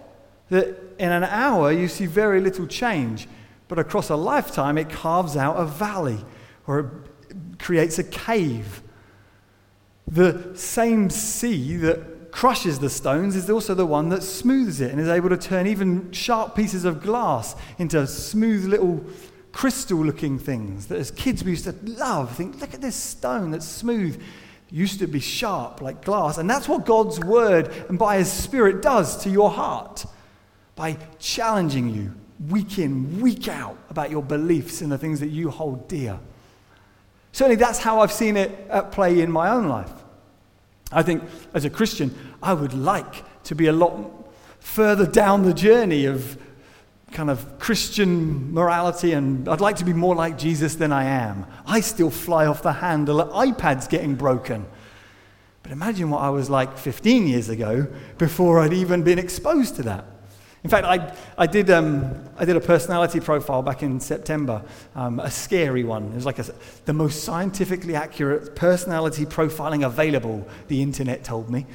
that 0.51 0.79
in 0.99 1.11
an 1.11 1.25
hour 1.25 1.73
you 1.73 1.89
see 1.89 2.07
very 2.07 2.41
little 2.41 2.67
change, 2.67 3.27
but 3.67 3.79
across 3.79 4.11
a 4.11 4.17
lifetime 4.17 4.79
it 4.79 4.89
carves 4.91 5.37
out 5.37 5.57
a 5.57 5.65
valley 5.65 6.25
or 6.67 6.81
it 6.81 7.59
creates 7.59 7.99
a 7.99 8.05
cave. 8.05 8.83
The 10.07 10.53
same 10.55 11.11
sea 11.11 11.77
that 11.79 12.31
crushes 12.31 12.81
the 12.81 12.91
stones 12.91 13.37
is 13.37 13.49
also 13.49 13.75
the 13.75 13.87
one 13.87 14.09
that 14.09 14.23
smooths 14.23 14.81
it 14.81 14.91
and 14.91 15.01
is 15.01 15.09
able 15.09 15.29
to 15.29 15.37
turn 15.37 15.67
even 15.67 16.11
sharp 16.13 16.55
pieces 16.55 16.85
of 16.85 17.01
glass 17.01 17.55
into 17.79 18.07
smooth 18.07 18.67
little 18.67 19.05
crystal 19.55 20.05
looking 20.05 20.37
things 20.37 20.89
that 20.89 20.99
as 20.99 21.13
kids 21.13 21.45
we 21.45 21.53
used 21.53 21.65
to 21.65 21.75
love. 21.85 22.37
Think, 22.37 22.61
look 22.61 22.75
at 22.75 22.83
this 22.83 22.97
stone 22.97 23.53
that's 23.53 23.67
smooth. 23.67 24.17
It 24.17 24.75
used 24.75 24.99
to 24.99 25.07
be 25.07 25.21
sharp 25.21 25.81
like 25.81 26.05
glass. 26.05 26.37
And 26.39 26.51
that's 26.51 26.69
what 26.69 26.85
God's 26.85 27.21
word 27.21 27.73
and 27.89 27.99
by 27.99 28.19
his 28.19 28.31
spirit 28.31 28.83
does 28.83 29.23
to 29.23 29.31
your 29.31 29.51
heart 29.51 30.05
by 30.75 30.99
challenging 31.21 31.89
you 31.89 32.13
week 32.51 32.81
in, 32.81 33.21
week 33.21 33.47
out 33.47 33.79
about 33.91 34.11
your 34.11 34.25
beliefs 34.25 34.81
and 34.81 34.91
the 34.91 34.99
things 34.99 35.21
that 35.21 35.29
you 35.29 35.51
hold 35.51 35.87
dear. 35.87 36.19
Certainly, 37.31 37.57
that's 37.57 37.79
how 37.79 38.01
I've 38.01 38.13
seen 38.13 38.37
it 38.37 38.67
at 38.69 38.91
play 38.91 39.21
in 39.21 39.31
my 39.31 39.51
own 39.51 39.69
life. 39.69 39.91
I 40.91 41.03
think 41.03 41.23
as 41.55 41.65
a 41.65 41.71
Christian, 41.71 42.13
I 42.43 42.55
would 42.55 42.75
like 42.75 43.25
to 43.45 43.55
be 43.55 43.69
a 43.69 43.73
lot 43.73 44.11
further 44.59 45.07
down 45.07 45.43
the 45.43 45.55
journey 45.55 46.07
of 46.07 46.39
kind 47.15 47.31
of 47.31 47.59
Christian 47.59 48.53
morality, 48.53 49.13
and 49.13 49.49
I'd 49.49 49.61
like 49.61 49.77
to 49.77 49.85
be 49.85 49.95
more 49.95 50.15
like 50.15 50.37
Jesus 50.37 50.75
than 50.75 50.93
I 50.93 51.05
am. 51.05 51.47
I 51.65 51.81
still 51.81 52.11
fly 52.11 52.47
off 52.47 52.63
the 52.63 52.73
handle 52.73 53.21
at 53.21 53.31
iPads 53.31 53.89
getting 53.89 54.17
broken. 54.17 54.67
But 55.63 55.73
imagine 55.73 56.11
what 56.11 56.21
I 56.21 56.29
was 56.29 56.51
like 56.51 56.77
15 56.77 57.27
years 57.27 57.49
ago 57.49 57.87
before 58.19 58.61
I'd 58.61 58.75
even 58.75 59.03
been 59.03 59.19
exposed 59.19 59.77
to 59.77 59.83
that. 59.85 60.05
In 60.65 60.71
fact, 60.71 60.87
I, 60.87 61.15
I, 61.39 61.47
did, 61.47 61.71
um, 61.71 62.15
I 62.37 62.45
did 62.45 62.57
a 62.57 62.61
personality 62.61 63.21
profile 63.21 63.63
back 63.63 63.83
in 63.83 64.01
September, 64.01 64.63
um, 64.95 65.21
a 65.21 65.31
scary 65.31 65.85
one. 65.85 66.05
It 66.09 66.15
was 66.15 66.27
like 66.27 66.39
a, 66.39 66.47
the 66.87 66.93
most 66.93 67.23
scientifically 67.23 67.95
accurate 67.95 68.57
personality 68.57 69.25
profiling 69.25 69.87
available, 69.87 70.47
the 70.69 70.83
internet 70.83 71.23
told 71.23 71.49
me. 71.49 71.67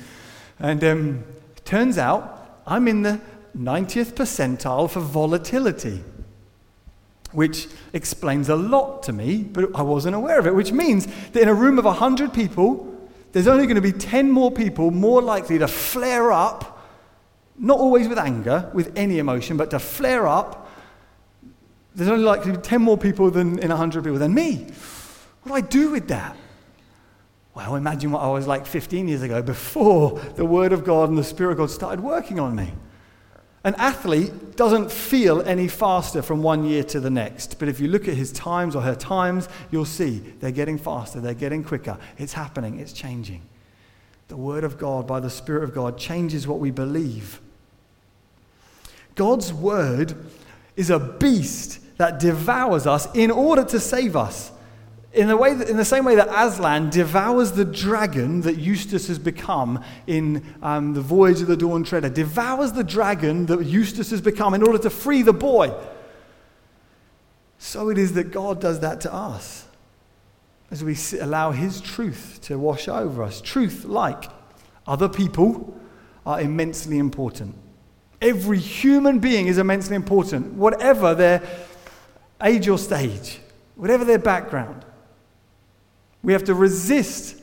And 0.60 0.84
um, 0.84 1.24
turns 1.66 1.98
out 1.98 2.62
I'm 2.68 2.88
in 2.88 3.04
the 3.04 3.22
90th 3.58 4.14
percentile 4.14 4.90
for 4.90 5.00
volatility, 5.00 6.04
which 7.32 7.68
explains 7.94 8.50
a 8.50 8.56
lot 8.56 9.04
to 9.04 9.14
me, 9.14 9.44
but 9.44 9.76
I 9.76 9.82
wasn't 9.82 10.16
aware 10.16 10.40
of 10.40 10.48
it, 10.48 10.56
which 10.56 10.72
means 10.72 11.08
that 11.32 11.42
in 11.42 11.48
a 11.48 11.54
room 11.54 11.78
of 11.80 11.86
100 11.86 12.34
people, 12.34 12.86
there's 13.32 13.48
only 13.48 13.66
going 13.66 13.76
to 13.76 13.82
be 13.82 13.92
10 13.92 14.32
more 14.32 14.52
people 14.52 14.92
more 14.92 15.22
likely 15.22 15.60
to 15.60 15.68
flare 15.68 16.32
up 16.32 16.80
not 17.60 17.78
always 17.78 18.08
with 18.08 18.18
anger, 18.18 18.72
with 18.74 18.94
any 18.96 19.20
emotion, 19.20 19.58
but 19.58 19.70
to 19.72 19.80
flare 19.80 20.26
up. 20.26 20.72
There's 21.94 22.10
only 22.10 22.24
likely 22.24 22.56
10 22.56 22.82
more 22.82 22.98
people 22.98 23.30
than 23.30 23.60
in 23.60 23.70
100 23.70 24.04
people 24.04 24.18
than 24.18 24.34
me. 24.34 24.68
What 25.44 25.50
do 25.50 25.54
I 25.54 25.62
do 25.62 25.92
with 25.92 26.08
that? 26.08 26.38
Well, 27.54 27.76
imagine 27.76 28.12
what 28.12 28.22
I 28.22 28.30
was 28.30 28.48
like 28.48 28.66
15 28.66 29.10
years 29.10 29.22
ago 29.22 29.42
before 29.42 30.18
the 30.36 30.46
Word 30.46 30.72
of 30.72 30.86
God 30.86 31.10
and 31.10 31.18
the 31.18 31.24
Spirit 31.24 31.54
of 31.54 31.58
God 31.58 31.70
started 31.70 32.00
working 32.00 32.40
on 32.40 32.56
me. 32.56 32.72
An 33.64 33.76
athlete 33.76 34.56
doesn't 34.56 34.92
feel 34.92 35.42
any 35.42 35.68
faster 35.68 36.22
from 36.22 36.42
one 36.42 36.64
year 36.64 36.84
to 36.86 37.00
the 37.00 37.10
next. 37.10 37.60
But 37.60 37.68
if 37.68 37.80
you 37.80 37.90
look 37.90 38.08
at 38.08 38.14
his 38.14 38.32
times 38.32 38.76
or 38.76 38.82
her 38.82 38.96
times, 38.96 39.50
you'll 39.70 39.86
see 39.86 40.20
they're 40.40 40.52
getting 40.52 40.78
faster, 40.78 41.20
they're 41.20 41.34
getting 41.34 41.64
quicker. 41.64 41.98
It's 42.18 42.34
happening, 42.34 42.80
it's 42.80 42.94
changing. 42.94 43.42
The 44.30 44.38
Word 44.38 44.64
of 44.64 44.78
God, 44.78 45.08
by 45.08 45.20
the 45.20 45.30
Spirit 45.30 45.64
of 45.64 45.74
God, 45.74 45.98
changes 45.98 46.48
what 46.48 46.60
we 46.60 46.72
believe. 46.72 47.42
God's 49.16 49.52
word 49.52 50.16
is 50.78 50.90
a 50.90 51.00
beast 51.00 51.80
that 51.98 52.20
devours 52.20 52.88
us 52.88 53.14
in 53.14 53.32
order 53.32 53.66
to 53.66 53.80
save 53.80 54.16
us. 54.16 54.52
In 55.12 55.28
the, 55.28 55.36
way 55.36 55.56
that, 55.56 55.68
in 55.68 55.78
the 55.78 55.86
same 55.86 56.06
way 56.06 56.16
that 56.16 56.30
Aslan 56.30 56.92
devours 56.92 57.54
the 57.54 57.66
dragon 57.66 58.42
that 58.42 58.58
Eustace 58.58 59.08
has 59.08 59.18
become 59.18 59.84
in 60.06 60.56
um, 60.62 60.94
the 60.94 61.02
Voyage 61.02 61.42
of 61.42 61.48
the 61.48 61.58
Dawn 61.58 61.84
Treader, 61.84 62.10
devours 62.10 62.74
the 62.74 62.84
dragon 62.84 63.48
that 63.48 63.66
Eustace 63.66 64.12
has 64.12 64.22
become 64.22 64.54
in 64.54 64.62
order 64.62 64.78
to 64.78 64.90
free 64.90 65.24
the 65.24 65.34
boy. 65.34 65.74
So 67.58 67.90
it 67.90 67.98
is 67.98 68.14
that 68.14 68.32
God 68.32 68.62
does 68.62 68.82
that 68.82 69.02
to 69.02 69.14
us 69.14 69.66
as 70.70 70.84
we 70.84 70.96
allow 71.20 71.52
His 71.52 71.82
truth 71.82 72.40
to 72.44 72.60
wash 72.60 72.88
over 72.88 73.24
us. 73.24 73.42
Truth, 73.42 73.86
like 73.86 74.26
other 74.86 75.10
people, 75.10 75.76
are 76.24 76.40
immensely 76.40 77.00
important. 77.00 77.56
Every 78.22 78.60
human 78.60 79.18
being 79.18 79.48
is 79.48 79.58
immensely 79.58 79.96
important, 79.96 80.54
whatever 80.54 81.16
their 81.16 81.42
age 82.44 82.68
or 82.68 82.78
stage, 82.78 83.40
whatever 83.76 84.06
their 84.06 84.20
background. 84.20 84.86
We 86.24 86.34
have 86.34 86.44
to 86.46 86.54
resist 86.54 87.40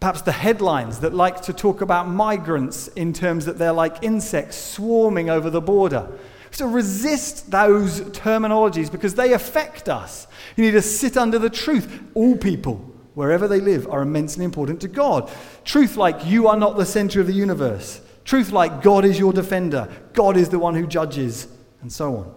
perhaps 0.00 0.22
the 0.22 0.32
headlines 0.32 1.00
that 1.00 1.12
like 1.12 1.42
to 1.42 1.52
talk 1.52 1.82
about 1.82 2.08
migrants 2.08 2.88
in 2.88 3.12
terms 3.12 3.44
that 3.44 3.58
they're 3.58 3.72
like 3.72 4.02
insects 4.02 4.56
swarming 4.56 5.28
over 5.28 5.50
the 5.50 5.60
border. 5.60 6.10
So 6.50 6.66
resist 6.66 7.50
those 7.50 8.00
terminologies 8.00 8.90
because 8.90 9.14
they 9.14 9.34
affect 9.34 9.88
us. 9.88 10.26
You 10.56 10.64
need 10.64 10.72
to 10.72 10.82
sit 10.82 11.16
under 11.16 11.38
the 11.38 11.50
truth. 11.50 12.02
All 12.14 12.36
people, 12.36 12.76
wherever 13.14 13.46
they 13.46 13.60
live, 13.60 13.86
are 13.88 14.02
immensely 14.02 14.44
important 14.44 14.80
to 14.80 14.88
God. 14.88 15.30
Truth 15.64 15.96
like 15.96 16.24
you 16.24 16.48
are 16.48 16.56
not 16.56 16.76
the 16.76 16.86
center 16.86 17.20
of 17.20 17.26
the 17.26 17.32
universe. 17.34 18.00
Truth 18.24 18.52
like 18.52 18.82
God 18.82 19.04
is 19.04 19.18
your 19.18 19.32
defender, 19.32 19.88
God 20.12 20.36
is 20.36 20.48
the 20.48 20.58
one 20.58 20.74
who 20.74 20.86
judges, 20.86 21.46
and 21.82 21.92
so 21.92 22.16
on. 22.16 22.34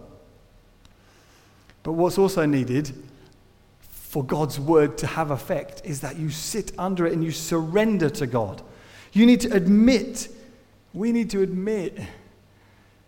But 1.81 1.93
what's 1.93 2.17
also 2.17 2.45
needed 2.45 2.93
for 4.13 4.23
God's 4.23 4.59
word 4.59 4.99
to 4.99 5.07
have 5.07 5.31
effect 5.31 5.81
is 5.83 6.01
that 6.01 6.17
you 6.17 6.29
sit 6.29 6.71
under 6.77 7.07
it 7.07 7.13
and 7.13 7.23
you 7.23 7.31
surrender 7.31 8.11
to 8.11 8.27
God. 8.27 8.61
You 9.11 9.25
need 9.25 9.41
to 9.41 9.51
admit, 9.51 10.27
we 10.93 11.11
need 11.11 11.31
to 11.31 11.41
admit 11.41 11.97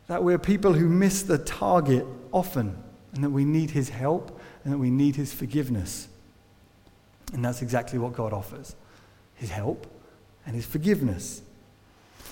that 0.08 0.24
we're 0.24 0.40
people 0.40 0.74
who 0.74 0.90
miss 0.90 1.22
the 1.22 1.38
target 1.38 2.08
often 2.32 2.76
and 3.14 3.24
that 3.24 3.30
we 3.30 3.46
need 3.46 3.70
his 3.70 3.90
help 3.90 4.42
and 4.64 4.74
that 4.74 4.80
we 4.80 4.90
need 4.90 5.16
his 5.16 5.32
forgiveness. 5.32 6.08
And 7.34 7.46
that's 7.46 7.62
exactly 7.62 8.00
what 8.00 8.14
God 8.14 8.34
offers 8.34 8.76
his 9.36 9.52
help 9.52 9.86
and 10.48 10.56
his 10.56 10.66
forgiveness. 10.66 11.44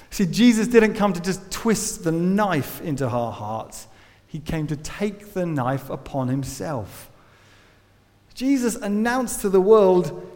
See, 0.09 0.25
Jesus 0.25 0.67
didn't 0.67 0.95
come 0.95 1.13
to 1.13 1.21
just 1.21 1.51
twist 1.51 2.03
the 2.03 2.11
knife 2.11 2.81
into 2.81 3.07
our 3.07 3.31
hearts, 3.31 3.85
He 4.25 4.39
came 4.39 4.65
to 4.65 4.75
take 4.75 5.35
the 5.35 5.45
knife 5.45 5.91
upon 5.91 6.27
Himself. 6.27 7.11
Jesus 8.33 8.75
announced 8.75 9.41
to 9.41 9.49
the 9.49 9.61
world, 9.61 10.29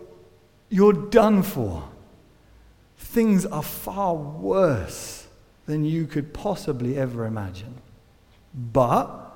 You're 0.69 0.93
done 0.93 1.43
for. 1.43 1.87
Things 2.97 3.45
are 3.45 3.63
far 3.63 4.15
worse 4.15 5.27
than 5.65 5.83
you 5.83 6.07
could 6.07 6.33
possibly 6.33 6.97
ever 6.97 7.25
imagine. 7.25 7.75
But 8.53 9.27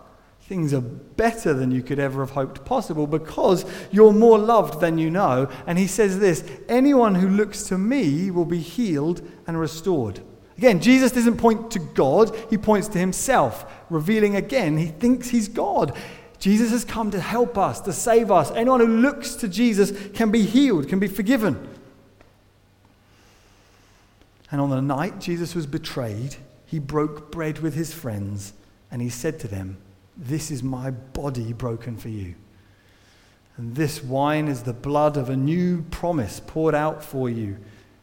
things 0.42 0.74
are 0.74 0.82
better 0.82 1.54
than 1.54 1.72
you 1.72 1.82
could 1.82 2.00
ever 2.00 2.22
have 2.22 2.32
hoped 2.32 2.66
possible 2.66 3.08
because 3.08 3.64
you're 3.92 4.12
more 4.12 4.38
loved 4.38 4.82
than 4.82 4.98
you 4.98 5.10
know. 5.10 5.50
And 5.66 5.78
he 5.78 5.88
says 5.88 6.20
this 6.20 6.44
anyone 6.68 7.16
who 7.16 7.30
looks 7.30 7.64
to 7.68 7.78
me 7.78 8.32
will 8.32 8.46
be 8.46 8.60
healed 8.60 9.22
and 9.48 9.60
restored. 9.60 10.20
Again, 10.58 10.80
Jesus 10.80 11.12
doesn't 11.12 11.38
point 11.38 11.72
to 11.72 11.80
God, 11.80 12.36
he 12.50 12.58
points 12.58 12.88
to 12.90 13.00
himself, 13.00 13.66
revealing 13.90 14.36
again 14.36 14.78
he 14.78 14.88
thinks 14.88 15.30
he's 15.30 15.48
God. 15.48 15.98
Jesus 16.42 16.72
has 16.72 16.84
come 16.84 17.12
to 17.12 17.22
help 17.22 17.56
us, 17.56 17.80
to 17.82 17.94
save 17.94 18.32
us. 18.32 18.50
Anyone 18.50 18.80
who 18.80 18.88
looks 18.88 19.36
to 19.36 19.48
Jesus 19.48 19.94
can 20.16 20.32
be 20.32 20.42
healed, 20.42 20.90
can 20.90 20.98
be 20.98 21.08
forgiven. 21.08 21.70
And 24.50 24.60
on 24.60 24.72
the 24.72 24.82
night 24.82 25.20
Jesus 25.20 25.54
was 25.54 25.68
betrayed, 25.68 26.38
he 26.66 26.80
broke 26.80 27.32
bread 27.32 27.60
with 27.60 27.76
his 27.76 27.94
friends 27.94 28.54
and 28.90 29.04
he 29.04 29.08
said 29.10 29.40
to 29.42 29.48
them, 29.48 29.78
This 30.18 30.50
is 30.50 30.64
my 30.64 30.90
body 30.90 31.54
broken 31.54 31.96
for 31.96 32.10
you. 32.10 32.34
And 33.56 33.76
this 33.76 34.04
wine 34.04 34.48
is 34.48 34.64
the 34.64 34.74
blood 34.74 35.18
of 35.18 35.30
a 35.30 35.38
new 35.38 35.84
promise 35.92 36.42
poured 36.48 36.74
out 36.74 37.04
for 37.04 37.30
you 37.30 37.58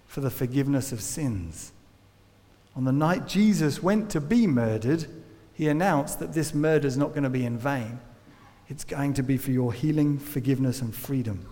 for 0.07 0.21
the 0.21 0.31
forgiveness 0.31 0.93
of 0.93 1.01
sins. 1.01 1.73
On 2.77 2.85
the 2.85 2.93
night 2.93 3.27
Jesus 3.27 3.83
went 3.83 4.11
to 4.11 4.21
be 4.21 4.47
murdered, 4.47 5.07
he 5.55 5.67
announced 5.67 6.21
that 6.21 6.35
this 6.35 6.55
murder 6.55 6.87
is 6.87 6.97
not 6.97 7.09
going 7.09 7.25
to 7.25 7.31
be 7.31 7.45
in 7.45 7.59
vain. 7.59 7.99
It's 8.69 8.85
going 8.85 9.15
to 9.15 9.23
be 9.23 9.39
for 9.39 9.51
your 9.51 9.73
healing, 9.73 10.19
forgiveness, 10.19 10.83
and 10.83 10.95
freedom. 10.95 11.49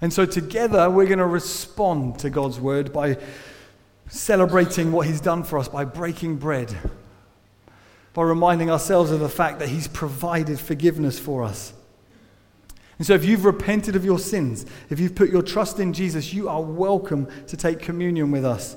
And 0.00 0.12
so, 0.12 0.24
together, 0.24 0.88
we're 0.88 1.06
going 1.06 1.18
to 1.18 1.26
respond 1.26 2.20
to 2.20 2.30
God's 2.30 2.60
word 2.60 2.92
by 2.92 3.18
celebrating 4.08 4.92
what 4.92 5.08
He's 5.08 5.20
done 5.20 5.42
for 5.42 5.58
us 5.58 5.68
by 5.68 5.84
breaking 5.84 6.36
bread, 6.36 6.76
by 8.14 8.22
reminding 8.22 8.70
ourselves 8.70 9.10
of 9.10 9.18
the 9.18 9.28
fact 9.28 9.58
that 9.58 9.68
He's 9.68 9.88
provided 9.88 10.60
forgiveness 10.60 11.18
for 11.18 11.42
us. 11.42 11.72
And 12.98 13.06
so, 13.06 13.14
if 13.14 13.24
you've 13.24 13.44
repented 13.44 13.96
of 13.96 14.04
your 14.04 14.20
sins, 14.20 14.64
if 14.90 15.00
you've 15.00 15.16
put 15.16 15.30
your 15.30 15.42
trust 15.42 15.80
in 15.80 15.92
Jesus, 15.92 16.32
you 16.32 16.48
are 16.48 16.62
welcome 16.62 17.26
to 17.48 17.56
take 17.56 17.80
communion 17.80 18.30
with 18.30 18.44
us. 18.44 18.76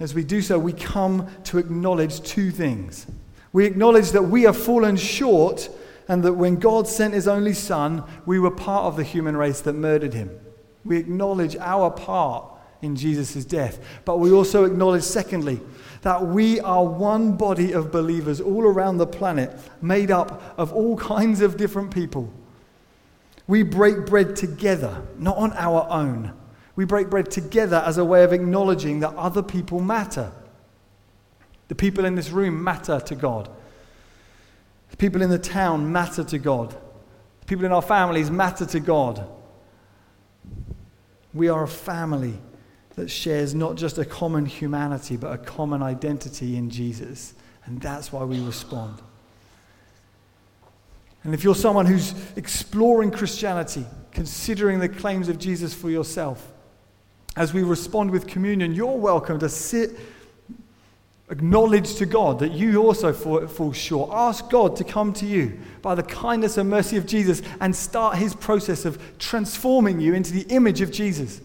As 0.00 0.14
we 0.14 0.24
do 0.24 0.40
so, 0.40 0.58
we 0.58 0.72
come 0.72 1.28
to 1.44 1.58
acknowledge 1.58 2.22
two 2.22 2.50
things. 2.50 3.06
We 3.52 3.66
acknowledge 3.66 4.12
that 4.12 4.22
we 4.22 4.44
have 4.44 4.56
fallen 4.56 4.96
short 4.96 5.68
and 6.08 6.22
that 6.24 6.34
when 6.34 6.56
God 6.56 6.88
sent 6.88 7.14
his 7.14 7.28
only 7.28 7.52
Son, 7.52 8.04
we 8.26 8.38
were 8.38 8.50
part 8.50 8.84
of 8.84 8.96
the 8.96 9.04
human 9.04 9.36
race 9.36 9.60
that 9.60 9.74
murdered 9.74 10.14
him. 10.14 10.30
We 10.84 10.96
acknowledge 10.96 11.56
our 11.56 11.90
part 11.90 12.44
in 12.82 12.96
Jesus' 12.96 13.44
death. 13.44 13.78
But 14.04 14.18
we 14.18 14.32
also 14.32 14.64
acknowledge, 14.64 15.04
secondly, 15.04 15.60
that 16.02 16.26
we 16.26 16.60
are 16.60 16.84
one 16.84 17.36
body 17.36 17.72
of 17.72 17.92
believers 17.92 18.40
all 18.40 18.64
around 18.64 18.98
the 18.98 19.06
planet, 19.06 19.56
made 19.80 20.10
up 20.10 20.54
of 20.58 20.72
all 20.72 20.96
kinds 20.96 21.40
of 21.40 21.56
different 21.56 21.92
people. 21.92 22.32
We 23.46 23.62
break 23.62 24.06
bread 24.06 24.34
together, 24.36 25.02
not 25.18 25.36
on 25.36 25.52
our 25.54 25.86
own. 25.88 26.32
We 26.74 26.84
break 26.84 27.08
bread 27.10 27.30
together 27.30 27.82
as 27.86 27.98
a 27.98 28.04
way 28.04 28.24
of 28.24 28.32
acknowledging 28.32 29.00
that 29.00 29.14
other 29.14 29.42
people 29.42 29.80
matter. 29.80 30.32
The 31.68 31.74
people 31.74 32.04
in 32.04 32.16
this 32.16 32.30
room 32.30 32.62
matter 32.62 32.98
to 33.00 33.14
God. 33.14 33.48
The 34.92 34.96
people 34.96 35.22
in 35.22 35.30
the 35.30 35.38
town 35.38 35.90
matter 35.90 36.22
to 36.22 36.38
God. 36.38 36.70
The 37.40 37.46
people 37.46 37.64
in 37.64 37.72
our 37.72 37.82
families 37.82 38.30
matter 38.30 38.64
to 38.66 38.78
God. 38.78 39.26
We 41.34 41.48
are 41.48 41.64
a 41.64 41.68
family 41.68 42.38
that 42.94 43.10
shares 43.10 43.54
not 43.54 43.76
just 43.76 43.98
a 43.98 44.04
common 44.04 44.46
humanity, 44.46 45.16
but 45.16 45.32
a 45.32 45.38
common 45.38 45.82
identity 45.82 46.56
in 46.56 46.70
Jesus. 46.70 47.34
And 47.64 47.80
that's 47.80 48.12
why 48.12 48.22
we 48.24 48.38
respond. 48.40 49.00
And 51.24 51.32
if 51.32 51.42
you're 51.42 51.54
someone 51.54 51.86
who's 51.86 52.14
exploring 52.36 53.10
Christianity, 53.10 53.86
considering 54.10 54.78
the 54.78 54.88
claims 54.88 55.28
of 55.28 55.38
Jesus 55.38 55.72
for 55.72 55.88
yourself, 55.88 56.52
as 57.34 57.54
we 57.54 57.62
respond 57.62 58.10
with 58.10 58.26
communion, 58.26 58.74
you're 58.74 58.98
welcome 58.98 59.38
to 59.38 59.48
sit 59.48 59.98
Acknowledge 61.32 61.94
to 61.94 62.04
God 62.04 62.40
that 62.40 62.52
you 62.52 62.82
also 62.82 63.10
fall 63.10 63.72
short. 63.72 64.10
Ask 64.12 64.50
God 64.50 64.76
to 64.76 64.84
come 64.84 65.14
to 65.14 65.24
you 65.24 65.58
by 65.80 65.94
the 65.94 66.02
kindness 66.02 66.58
and 66.58 66.68
mercy 66.68 66.98
of 66.98 67.06
Jesus 67.06 67.40
and 67.58 67.74
start 67.74 68.18
his 68.18 68.34
process 68.34 68.84
of 68.84 69.00
transforming 69.18 69.98
you 69.98 70.12
into 70.12 70.30
the 70.30 70.42
image 70.54 70.82
of 70.82 70.92
Jesus. 70.92 71.40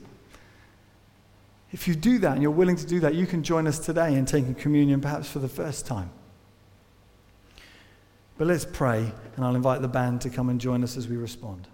If 1.72 1.88
you 1.88 1.96
do 1.96 2.20
that 2.20 2.34
and 2.34 2.42
you're 2.42 2.52
willing 2.52 2.76
to 2.76 2.86
do 2.86 3.00
that, 3.00 3.16
you 3.16 3.26
can 3.26 3.44
join 3.44 3.66
us 3.66 3.80
today 3.80 4.16
in 4.16 4.26
taking 4.26 4.56
communion, 4.56 5.00
perhaps 5.00 5.30
for 5.30 5.40
the 5.40 5.48
first 5.48 5.86
time. 5.88 6.10
But 8.38 8.48
let's 8.48 8.66
pray, 8.66 9.10
and 9.38 9.46
I'll 9.46 9.56
invite 9.56 9.82
the 9.82 9.88
band 9.88 10.20
to 10.22 10.30
come 10.30 10.50
and 10.50 10.60
join 10.60 10.84
us 10.84 10.98
as 10.98 11.08
we 11.08 11.16
respond. 11.16 11.66